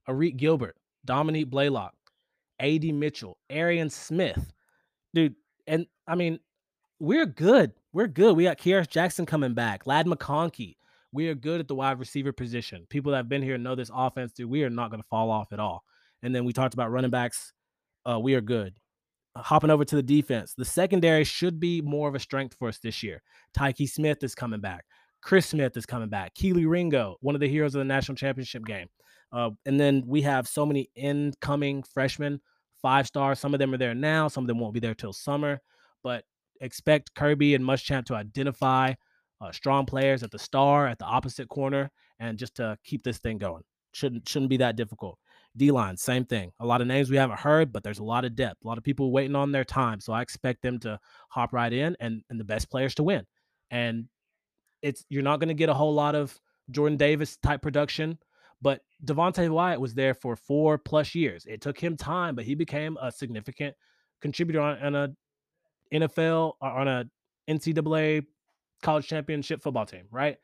Arik 0.08 0.36
Gilbert, 0.36 0.76
Dominick 1.04 1.48
Blaylock, 1.48 1.94
AD 2.60 2.84
Mitchell, 2.84 3.38
Arian 3.48 3.90
Smith, 3.90 4.52
dude. 5.14 5.34
And 5.66 5.86
I 6.06 6.14
mean, 6.14 6.38
we're 6.98 7.26
good. 7.26 7.72
We're 7.92 8.06
good. 8.06 8.36
We 8.36 8.44
got 8.44 8.58
Kearis 8.58 8.88
Jackson 8.88 9.26
coming 9.26 9.54
back, 9.54 9.86
Ladd 9.86 10.06
McConkey. 10.06 10.76
We 11.12 11.28
are 11.28 11.34
good 11.34 11.60
at 11.60 11.66
the 11.66 11.74
wide 11.74 11.98
receiver 11.98 12.32
position. 12.32 12.86
People 12.88 13.12
that 13.12 13.18
have 13.18 13.28
been 13.28 13.42
here 13.42 13.58
know 13.58 13.74
this 13.74 13.90
offense, 13.92 14.32
dude. 14.32 14.48
We 14.48 14.62
are 14.62 14.70
not 14.70 14.90
going 14.90 15.02
to 15.02 15.08
fall 15.08 15.30
off 15.30 15.52
at 15.52 15.58
all. 15.58 15.82
And 16.22 16.34
then 16.34 16.44
we 16.44 16.52
talked 16.52 16.74
about 16.74 16.92
running 16.92 17.10
backs. 17.10 17.52
Uh, 18.08 18.20
we 18.20 18.34
are 18.34 18.40
good. 18.40 18.74
Uh, 19.34 19.42
hopping 19.42 19.70
over 19.70 19.84
to 19.84 19.96
the 19.96 20.02
defense, 20.02 20.54
the 20.54 20.64
secondary 20.64 21.24
should 21.24 21.58
be 21.58 21.80
more 21.80 22.08
of 22.08 22.14
a 22.14 22.20
strength 22.20 22.54
for 22.58 22.68
us 22.68 22.78
this 22.78 23.02
year. 23.02 23.22
Tyke 23.54 23.88
Smith 23.88 24.22
is 24.22 24.34
coming 24.34 24.60
back. 24.60 24.84
Chris 25.22 25.46
Smith 25.46 25.76
is 25.76 25.86
coming 25.86 26.08
back. 26.08 26.34
Kelee 26.34 26.68
Ringo, 26.68 27.16
one 27.20 27.34
of 27.34 27.40
the 27.40 27.48
heroes 27.48 27.74
of 27.74 27.80
the 27.80 27.84
national 27.84 28.16
championship 28.16 28.64
game. 28.64 28.88
Uh, 29.32 29.50
and 29.66 29.78
then 29.78 30.02
we 30.06 30.22
have 30.22 30.48
so 30.48 30.66
many 30.66 30.88
incoming 30.94 31.82
freshmen, 31.82 32.40
five 32.82 33.06
stars. 33.06 33.38
Some 33.38 33.54
of 33.54 33.60
them 33.60 33.72
are 33.72 33.78
there 33.78 33.94
now. 33.94 34.28
Some 34.28 34.44
of 34.44 34.48
them 34.48 34.58
won't 34.58 34.74
be 34.74 34.80
there 34.80 34.94
till 34.94 35.12
summer. 35.12 35.60
But 36.02 36.24
expect 36.60 37.14
Kirby 37.14 37.54
and 37.54 37.64
Muschamp 37.64 38.06
to 38.06 38.14
identify 38.14 38.94
uh, 39.40 39.52
strong 39.52 39.86
players 39.86 40.22
at 40.22 40.30
the 40.30 40.38
star, 40.38 40.86
at 40.86 40.98
the 40.98 41.04
opposite 41.04 41.48
corner, 41.48 41.90
and 42.18 42.38
just 42.38 42.56
to 42.56 42.76
keep 42.84 43.02
this 43.02 43.18
thing 43.18 43.38
going. 43.38 43.62
Shouldn't 43.92 44.28
shouldn't 44.28 44.50
be 44.50 44.58
that 44.58 44.76
difficult. 44.76 45.18
D 45.56 45.72
line, 45.72 45.96
same 45.96 46.24
thing. 46.24 46.52
A 46.60 46.66
lot 46.66 46.80
of 46.80 46.86
names 46.86 47.10
we 47.10 47.16
haven't 47.16 47.40
heard, 47.40 47.72
but 47.72 47.82
there's 47.82 47.98
a 47.98 48.04
lot 48.04 48.24
of 48.24 48.36
depth. 48.36 48.58
A 48.64 48.68
lot 48.68 48.78
of 48.78 48.84
people 48.84 49.10
waiting 49.10 49.34
on 49.34 49.50
their 49.50 49.64
time. 49.64 50.00
So 50.00 50.12
I 50.12 50.22
expect 50.22 50.62
them 50.62 50.78
to 50.80 50.98
hop 51.28 51.52
right 51.52 51.72
in 51.72 51.96
and 51.98 52.22
and 52.30 52.38
the 52.38 52.44
best 52.44 52.70
players 52.70 52.94
to 52.96 53.02
win. 53.02 53.26
And 53.70 54.06
it's 54.82 55.04
you're 55.08 55.22
not 55.22 55.40
going 55.40 55.48
to 55.48 55.54
get 55.54 55.68
a 55.68 55.74
whole 55.74 55.94
lot 55.94 56.14
of 56.14 56.38
Jordan 56.70 56.96
Davis 56.96 57.36
type 57.38 57.62
production, 57.62 58.18
but 58.62 58.80
Devonte 59.04 59.48
Wyatt 59.48 59.80
was 59.80 59.94
there 59.94 60.14
for 60.14 60.36
four 60.36 60.78
plus 60.78 61.14
years. 61.14 61.46
It 61.46 61.60
took 61.60 61.78
him 61.78 61.96
time, 61.96 62.34
but 62.34 62.44
he 62.44 62.54
became 62.54 62.96
a 63.00 63.10
significant 63.10 63.74
contributor 64.20 64.60
on, 64.60 64.78
on 64.82 64.94
a 64.94 65.08
NFL 65.92 66.54
or 66.60 66.68
on 66.68 66.88
a 66.88 67.04
NCAA 67.48 68.24
college 68.82 69.06
championship 69.06 69.62
football 69.62 69.86
team, 69.86 70.04
right? 70.10 70.36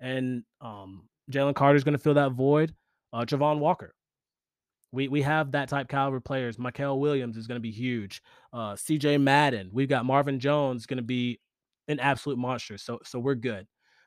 And 0.00 0.44
um, 0.60 1.08
Jalen 1.30 1.54
Carter 1.54 1.76
is 1.76 1.84
going 1.84 1.96
to 1.96 1.98
fill 1.98 2.14
that 2.14 2.32
void. 2.32 2.74
Uh, 3.12 3.24
Travon 3.24 3.58
Walker, 3.58 3.94
we 4.92 5.08
we 5.08 5.22
have 5.22 5.52
that 5.52 5.68
type 5.68 5.88
caliber 5.88 6.20
players. 6.20 6.56
Mykel 6.56 6.98
Williams 6.98 7.36
is 7.36 7.46
going 7.46 7.56
to 7.56 7.62
be 7.62 7.70
huge. 7.70 8.22
Uh, 8.52 8.72
CJ 8.72 9.20
Madden, 9.20 9.70
we've 9.72 9.88
got 9.88 10.04
Marvin 10.04 10.40
Jones 10.40 10.86
going 10.86 10.96
to 10.96 11.02
be 11.02 11.40
an 11.88 12.00
absolute 12.00 12.38
monster. 12.38 12.76
So 12.78 12.98
so 13.04 13.18
we're 13.18 13.34
good. 13.34 13.66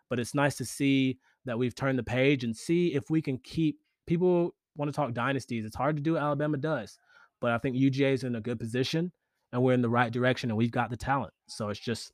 But 0.10 0.20
it's 0.20 0.34
nice 0.34 0.56
to 0.58 0.66
see 0.66 1.20
that 1.48 1.58
we've 1.58 1.76
turned 1.76 1.98
the 1.98 2.04
page 2.04 2.44
and 2.44 2.56
see 2.56 2.94
if 2.94 3.10
we 3.10 3.22
can 3.22 3.38
keep 3.40 3.80
people 4.06 4.56
want 4.76 4.90
to 4.90 4.96
talk 4.96 5.14
dynasties. 5.14 5.66
It's 5.66 5.76
hard 5.76 5.98
to 5.98 6.02
do. 6.02 6.18
Alabama 6.18 6.58
does, 6.58 6.98
but 7.42 7.52
I 7.52 7.58
think 7.58 7.76
UGA 7.76 8.14
is 8.14 8.24
in 8.24 8.36
a 8.36 8.42
good 8.42 8.60
position 8.60 9.12
and 9.52 9.62
we're 9.62 9.74
in 9.74 9.82
the 9.82 9.90
right 9.90 10.12
direction 10.12 10.50
and 10.50 10.58
we've 10.58 10.72
got 10.72 10.90
the 10.90 10.98
talent. 10.98 11.34
So 11.48 11.70
it's 11.70 11.80
just 11.80 12.12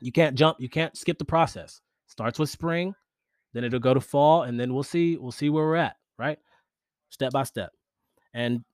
you 0.00 0.12
can't 0.12 0.36
jump, 0.36 0.58
you 0.60 0.68
can't 0.68 0.96
skip 0.96 1.18
the 1.18 1.24
process. 1.24 1.80
Starts 2.06 2.38
with 2.38 2.50
spring, 2.50 2.94
then 3.52 3.64
it'll 3.64 3.78
go 3.78 3.94
to 3.94 4.00
fall, 4.00 4.42
and 4.42 4.58
then 4.58 4.74
we'll 4.74 4.82
see, 4.82 5.16
we'll 5.16 5.30
see 5.30 5.50
where 5.50 5.64
we're 5.64 5.76
at, 5.76 5.96
right? 6.18 6.38
Step 7.10 7.32
by 7.32 7.44
step. 7.44 7.70
And 8.34 8.64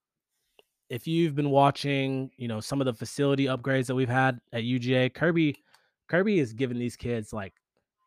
if 0.88 1.06
you've 1.06 1.34
been 1.34 1.50
watching, 1.50 2.30
you 2.36 2.48
know, 2.48 2.60
some 2.60 2.80
of 2.80 2.86
the 2.86 2.94
facility 2.94 3.46
upgrades 3.46 3.86
that 3.86 3.94
we've 3.94 4.08
had 4.08 4.38
at 4.52 4.62
UGA, 4.62 5.12
Kirby, 5.12 5.56
Kirby 6.08 6.38
is 6.38 6.52
giving 6.52 6.78
these 6.78 6.96
kids 6.96 7.32
like 7.32 7.52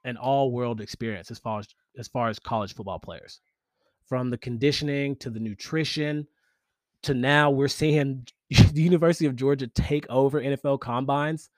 an 0.04 0.18
all-world 0.18 0.82
experience 0.82 1.32
as 1.32 1.40
far 1.40 1.60
as 1.60 1.68
as 1.98 2.08
far 2.08 2.30
as 2.30 2.40
college 2.40 2.74
football 2.74 3.00
players. 3.00 3.42
From 4.08 4.30
the 4.30 4.38
conditioning 4.38 5.16
to 5.18 5.30
the 5.30 5.40
nutrition 5.40 6.28
to 7.04 7.14
now 7.14 7.50
we're 7.50 7.68
seeing 7.68 8.28
the 8.50 8.82
University 8.82 9.26
of 9.26 9.36
Georgia 9.36 9.68
take 9.68 10.10
over 10.10 10.42
NFL 10.42 10.80
combines. 10.80 11.50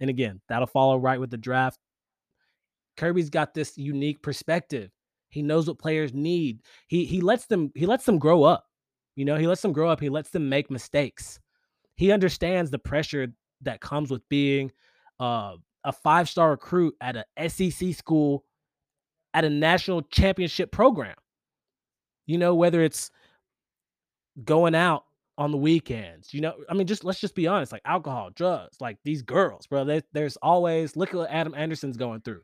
And 0.00 0.10
again, 0.10 0.40
that'll 0.48 0.66
follow 0.66 0.96
right 0.96 1.20
with 1.20 1.30
the 1.30 1.36
draft. 1.36 1.78
Kirby's 2.96 3.30
got 3.30 3.54
this 3.54 3.78
unique 3.78 4.22
perspective. 4.22 4.90
He 5.28 5.42
knows 5.42 5.68
what 5.68 5.78
players 5.78 6.12
need. 6.12 6.60
He 6.88 7.04
he 7.04 7.20
lets 7.20 7.46
them 7.46 7.70
he 7.74 7.86
lets 7.86 8.04
them 8.04 8.18
grow 8.18 8.42
up. 8.42 8.66
You 9.14 9.24
know, 9.24 9.36
he 9.36 9.46
lets 9.46 9.62
them 9.62 9.72
grow 9.72 9.88
up. 9.88 10.00
He 10.00 10.08
lets 10.08 10.30
them 10.30 10.48
make 10.48 10.70
mistakes. 10.70 11.40
He 11.96 12.12
understands 12.12 12.70
the 12.70 12.78
pressure 12.78 13.28
that 13.62 13.80
comes 13.80 14.10
with 14.10 14.26
being 14.28 14.72
uh, 15.18 15.56
a 15.84 15.92
five-star 15.92 16.50
recruit 16.50 16.94
at 17.00 17.16
a 17.16 17.48
SEC 17.48 17.94
school 17.94 18.44
at 19.34 19.44
a 19.44 19.50
national 19.50 20.02
championship 20.02 20.70
program. 20.72 21.16
You 22.26 22.38
know, 22.38 22.54
whether 22.54 22.82
it's 22.82 23.10
going 24.44 24.74
out 24.74 25.04
on 25.40 25.50
the 25.50 25.56
weekends. 25.56 26.34
You 26.34 26.42
know, 26.42 26.54
I 26.68 26.74
mean, 26.74 26.86
just 26.86 27.02
let's 27.02 27.18
just 27.18 27.34
be 27.34 27.46
honest, 27.46 27.72
like 27.72 27.82
alcohol, 27.86 28.30
drugs, 28.34 28.76
like 28.78 28.98
these 29.04 29.22
girls, 29.22 29.66
bro. 29.66 29.84
They, 29.84 30.02
there's 30.12 30.36
always 30.36 30.96
look 30.96 31.08
at 31.10 31.16
what 31.16 31.30
Adam 31.30 31.54
Anderson's 31.54 31.96
going 31.96 32.20
through. 32.20 32.42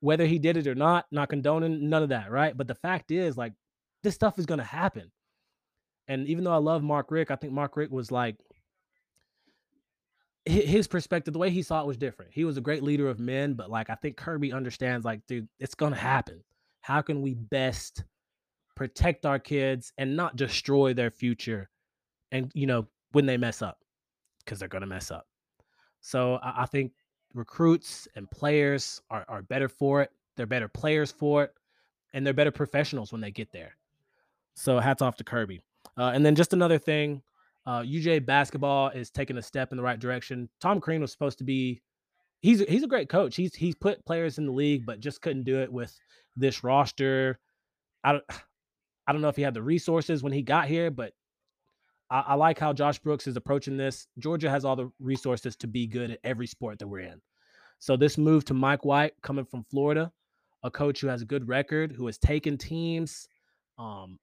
Whether 0.00 0.26
he 0.26 0.38
did 0.38 0.56
it 0.56 0.66
or 0.66 0.74
not, 0.74 1.06
not 1.10 1.30
condoning 1.30 1.88
none 1.88 2.02
of 2.02 2.10
that, 2.10 2.30
right? 2.30 2.56
But 2.56 2.68
the 2.68 2.74
fact 2.74 3.10
is, 3.10 3.36
like, 3.36 3.52
this 4.02 4.14
stuff 4.14 4.38
is 4.38 4.46
going 4.46 4.58
to 4.58 4.64
happen. 4.64 5.10
And 6.08 6.26
even 6.26 6.44
though 6.44 6.52
I 6.52 6.58
love 6.58 6.82
Mark 6.82 7.10
Richt, 7.10 7.30
I 7.30 7.36
think 7.36 7.52
Mark 7.52 7.76
Richt 7.76 7.92
was 7.92 8.10
like 8.10 8.36
his 10.50 10.86
perspective, 10.86 11.32
the 11.32 11.38
way 11.38 11.50
he 11.50 11.62
saw 11.62 11.80
it 11.80 11.86
was 11.86 11.96
different. 11.96 12.32
He 12.32 12.44
was 12.44 12.56
a 12.56 12.60
great 12.60 12.82
leader 12.82 13.08
of 13.08 13.18
men, 13.18 13.54
but 13.54 13.70
like 13.70 13.90
I 13.90 13.94
think 13.94 14.16
Kirby 14.16 14.52
understands, 14.52 15.04
like, 15.04 15.26
dude, 15.26 15.48
it's 15.58 15.74
gonna 15.74 15.96
happen. 15.96 16.42
How 16.80 17.02
can 17.02 17.22
we 17.22 17.34
best 17.34 18.04
protect 18.74 19.26
our 19.26 19.38
kids 19.38 19.92
and 19.98 20.16
not 20.16 20.36
destroy 20.36 20.94
their 20.94 21.10
future? 21.10 21.70
And 22.32 22.50
you 22.54 22.66
know, 22.66 22.86
when 23.12 23.26
they 23.26 23.36
mess 23.36 23.62
up, 23.62 23.78
because 24.44 24.58
they're 24.58 24.68
gonna 24.68 24.86
mess 24.86 25.10
up. 25.10 25.26
So 26.00 26.34
I, 26.36 26.62
I 26.62 26.66
think 26.66 26.92
recruits 27.34 28.08
and 28.16 28.30
players 28.30 29.00
are, 29.10 29.24
are 29.28 29.42
better 29.42 29.68
for 29.68 30.02
it. 30.02 30.10
They're 30.36 30.46
better 30.46 30.68
players 30.68 31.12
for 31.12 31.44
it, 31.44 31.54
and 32.12 32.26
they're 32.26 32.34
better 32.34 32.50
professionals 32.50 33.12
when 33.12 33.20
they 33.20 33.30
get 33.30 33.52
there. 33.52 33.76
So 34.54 34.78
hats 34.78 35.02
off 35.02 35.16
to 35.16 35.24
Kirby. 35.24 35.60
Uh, 35.96 36.12
and 36.14 36.24
then 36.24 36.34
just 36.34 36.52
another 36.52 36.78
thing, 36.78 37.22
uh, 37.70 37.82
UJ 37.82 38.26
basketball 38.26 38.88
is 38.88 39.10
taking 39.10 39.38
a 39.38 39.42
step 39.42 39.70
in 39.70 39.76
the 39.76 39.82
right 39.82 40.00
direction. 40.00 40.48
Tom 40.60 40.80
Crean 40.80 41.00
was 41.00 41.12
supposed 41.12 41.38
to 41.38 41.44
be. 41.44 41.80
He's 42.40 42.58
he's 42.62 42.82
a 42.82 42.88
great 42.88 43.08
coach. 43.08 43.36
He's 43.36 43.54
he's 43.54 43.76
put 43.76 44.04
players 44.04 44.38
in 44.38 44.46
the 44.46 44.52
league, 44.52 44.84
but 44.84 44.98
just 44.98 45.22
couldn't 45.22 45.44
do 45.44 45.60
it 45.60 45.72
with 45.72 45.96
this 46.36 46.64
roster. 46.64 47.38
I 48.02 48.12
don't 48.12 48.24
I 49.06 49.12
don't 49.12 49.22
know 49.22 49.28
if 49.28 49.36
he 49.36 49.42
had 49.42 49.54
the 49.54 49.62
resources 49.62 50.20
when 50.20 50.32
he 50.32 50.42
got 50.42 50.66
here, 50.66 50.90
but 50.90 51.12
I, 52.10 52.24
I 52.28 52.34
like 52.34 52.58
how 52.58 52.72
Josh 52.72 52.98
Brooks 52.98 53.28
is 53.28 53.36
approaching 53.36 53.76
this. 53.76 54.08
Georgia 54.18 54.50
has 54.50 54.64
all 54.64 54.74
the 54.74 54.90
resources 54.98 55.54
to 55.56 55.68
be 55.68 55.86
good 55.86 56.10
at 56.10 56.18
every 56.24 56.48
sport 56.48 56.80
that 56.80 56.88
we're 56.88 57.00
in. 57.00 57.20
So 57.78 57.96
this 57.96 58.18
move 58.18 58.44
to 58.46 58.54
Mike 58.54 58.84
White 58.84 59.12
coming 59.22 59.44
from 59.44 59.64
Florida, 59.70 60.10
a 60.64 60.72
coach 60.72 61.00
who 61.02 61.06
has 61.06 61.22
a 61.22 61.26
good 61.26 61.46
record, 61.46 61.92
who 61.92 62.06
has 62.06 62.18
taken 62.18 62.58
teams. 62.58 63.28
Um, 63.78 64.18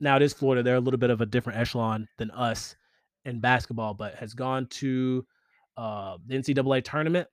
now 0.00 0.16
it 0.16 0.22
is 0.22 0.32
Florida; 0.32 0.64
they're 0.64 0.74
a 0.74 0.80
little 0.80 0.98
bit 0.98 1.10
of 1.10 1.20
a 1.20 1.26
different 1.26 1.60
echelon 1.60 2.08
than 2.18 2.32
us 2.32 2.74
in 3.24 3.40
basketball, 3.40 3.94
but 3.94 4.14
has 4.14 4.34
gone 4.34 4.66
to 4.66 5.26
uh, 5.76 6.18
the 6.26 6.36
NCAA 6.36 6.84
tournament. 6.84 7.28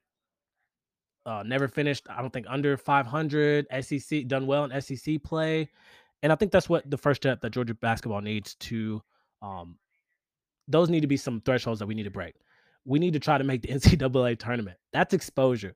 Uh, 1.26 1.43
never 1.45 1.67
finished, 1.67 2.08
I 2.10 2.21
don't 2.21 2.32
think, 2.32 2.45
under 2.50 2.78
500. 2.78 3.67
SEC 3.82 4.28
done 4.28 4.47
well 4.47 4.63
in 4.63 4.82
SEC 4.82 5.21
play, 5.23 5.69
and 6.23 6.32
I 6.32 6.36
think 6.36 6.52
that's 6.52 6.69
what 6.69 6.89
the 6.89 6.97
first 6.97 7.21
step 7.21 7.41
that 7.41 7.52
Georgia 7.52 7.73
basketball 7.73 8.21
needs 8.21 8.56
to. 8.56 9.02
Um, 9.41 9.78
those 10.67 10.89
need 10.89 11.02
to 11.02 11.08
be 11.08 11.17
some 11.17 11.41
thresholds 11.41 11.80
that 11.80 11.86
we 11.86 11.95
need 11.95 12.04
to 12.04 12.12
break. 12.12 12.36
We 12.86 13.00
need 13.00 13.13
to 13.13 13.19
try 13.19 13.38
to 13.38 13.43
make 13.43 13.62
the 13.62 13.67
NCAA 13.73 14.39
tournament. 14.39 14.78
That's 14.93 15.13
exposure. 15.13 15.76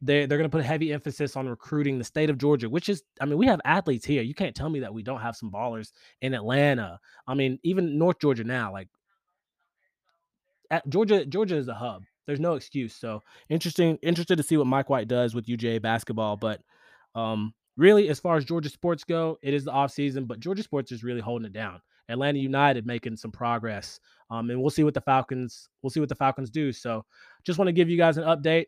They 0.00 0.26
they're 0.26 0.38
going 0.38 0.50
to 0.50 0.56
put 0.56 0.64
heavy 0.64 0.92
emphasis 0.92 1.36
on 1.36 1.48
recruiting 1.48 1.96
the 1.96 2.04
state 2.04 2.28
of 2.28 2.36
Georgia, 2.36 2.68
which 2.68 2.88
is, 2.88 3.04
I 3.20 3.24
mean, 3.24 3.38
we 3.38 3.46
have 3.46 3.60
athletes 3.64 4.04
here. 4.04 4.22
You 4.22 4.34
can't 4.34 4.54
tell 4.54 4.68
me 4.68 4.80
that 4.80 4.92
we 4.92 5.04
don't 5.04 5.20
have 5.20 5.36
some 5.36 5.50
ballers 5.50 5.92
in 6.20 6.34
Atlanta. 6.34 6.98
I 7.28 7.34
mean, 7.34 7.60
even 7.62 7.98
North 7.98 8.18
Georgia 8.18 8.42
now, 8.42 8.72
like 8.72 8.88
at 10.72 10.88
Georgia, 10.88 11.24
Georgia 11.24 11.56
is 11.56 11.68
a 11.68 11.74
hub. 11.74 12.02
There's 12.26 12.40
no 12.40 12.54
excuse. 12.54 12.94
So 12.94 13.22
interesting, 13.48 13.98
interested 14.02 14.36
to 14.36 14.42
see 14.42 14.56
what 14.56 14.66
Mike 14.66 14.88
White 14.88 15.06
does 15.06 15.34
with 15.34 15.46
UGA 15.46 15.82
basketball. 15.82 16.36
But 16.36 16.60
um, 17.14 17.52
really, 17.76 18.08
as 18.08 18.18
far 18.18 18.36
as 18.36 18.44
Georgia 18.44 18.70
sports 18.70 19.04
go, 19.04 19.38
it 19.42 19.54
is 19.54 19.64
the 19.64 19.70
off 19.70 19.92
season, 19.92 20.24
but 20.24 20.40
Georgia 20.40 20.62
sports 20.62 20.90
is 20.90 21.04
really 21.04 21.20
holding 21.20 21.46
it 21.46 21.52
down. 21.52 21.80
Atlanta 22.08 22.38
United 22.38 22.86
making 22.86 23.16
some 23.16 23.30
progress, 23.30 24.00
um, 24.30 24.50
and 24.50 24.60
we'll 24.60 24.70
see 24.70 24.82
what 24.82 24.94
the 24.94 25.00
Falcons. 25.00 25.68
We'll 25.82 25.90
see 25.90 26.00
what 26.00 26.08
the 26.08 26.14
Falcons 26.14 26.50
do. 26.50 26.72
So, 26.72 27.04
just 27.44 27.58
want 27.58 27.68
to 27.68 27.72
give 27.72 27.88
you 27.88 27.96
guys 27.96 28.16
an 28.16 28.24
update. 28.24 28.66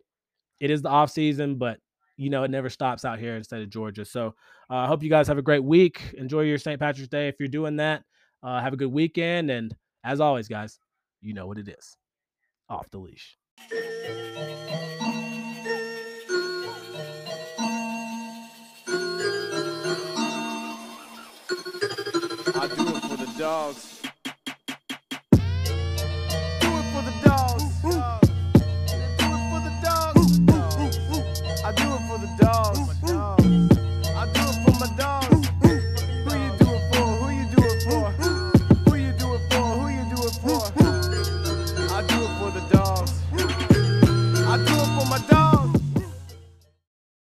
It 0.61 0.71
is 0.71 0.83
the 0.83 0.89
off 0.89 1.11
season, 1.11 1.57
but 1.57 1.79
you 2.17 2.31
know 2.31 2.45
it 2.45 2.51
never 2.51 2.71
stops 2.71 3.05
out 3.05 3.19
here 3.19 3.37
instead 3.37 3.61
of 3.61 3.71
Georgia. 3.71 4.05
So, 4.05 4.35
uh, 4.71 4.75
I 4.75 4.85
uh, 4.85 4.87
hope 4.87 5.03
you 5.03 5.11
guys 5.11 5.27
have 5.27 5.39
a 5.39 5.43
great 5.43 5.65
week. 5.65 6.15
Enjoy 6.17 6.43
your 6.43 6.59
St. 6.59 6.79
Patrick's 6.79 7.09
Day 7.09 7.29
if 7.29 7.37
you're 7.41 7.49
doing 7.49 7.77
that. 7.77 8.05
Uh, 8.43 8.61
have 8.61 8.73
a 8.73 8.77
good 8.77 8.93
weekend, 8.93 9.51
and 9.51 9.75
as 10.05 10.21
always, 10.21 10.49
guys, 10.49 10.79
you 11.25 11.33
know 11.33 11.47
what 11.47 11.57
it 11.57 11.69
is. 11.69 11.97
Off 12.69 12.91
the 12.91 12.99
leash. 12.99 13.39
I 13.71 13.75
do 22.69 22.89
it 22.89 23.03
for 23.05 23.17
the 23.17 23.27
dogs. 23.39 24.03
Do 24.03 24.09
it 26.69 26.85
for 26.93 27.01
the 27.01 27.15
dogs. 27.25 27.65
Do 27.83 27.89
it 27.89 27.95
for 29.49 29.61
the 29.65 29.73
dogs. 29.83 30.39
I 31.65 31.73
do 31.73 31.89
it 31.89 32.03
for 32.07 32.19
the 32.19 32.29
dogs. 32.39 32.79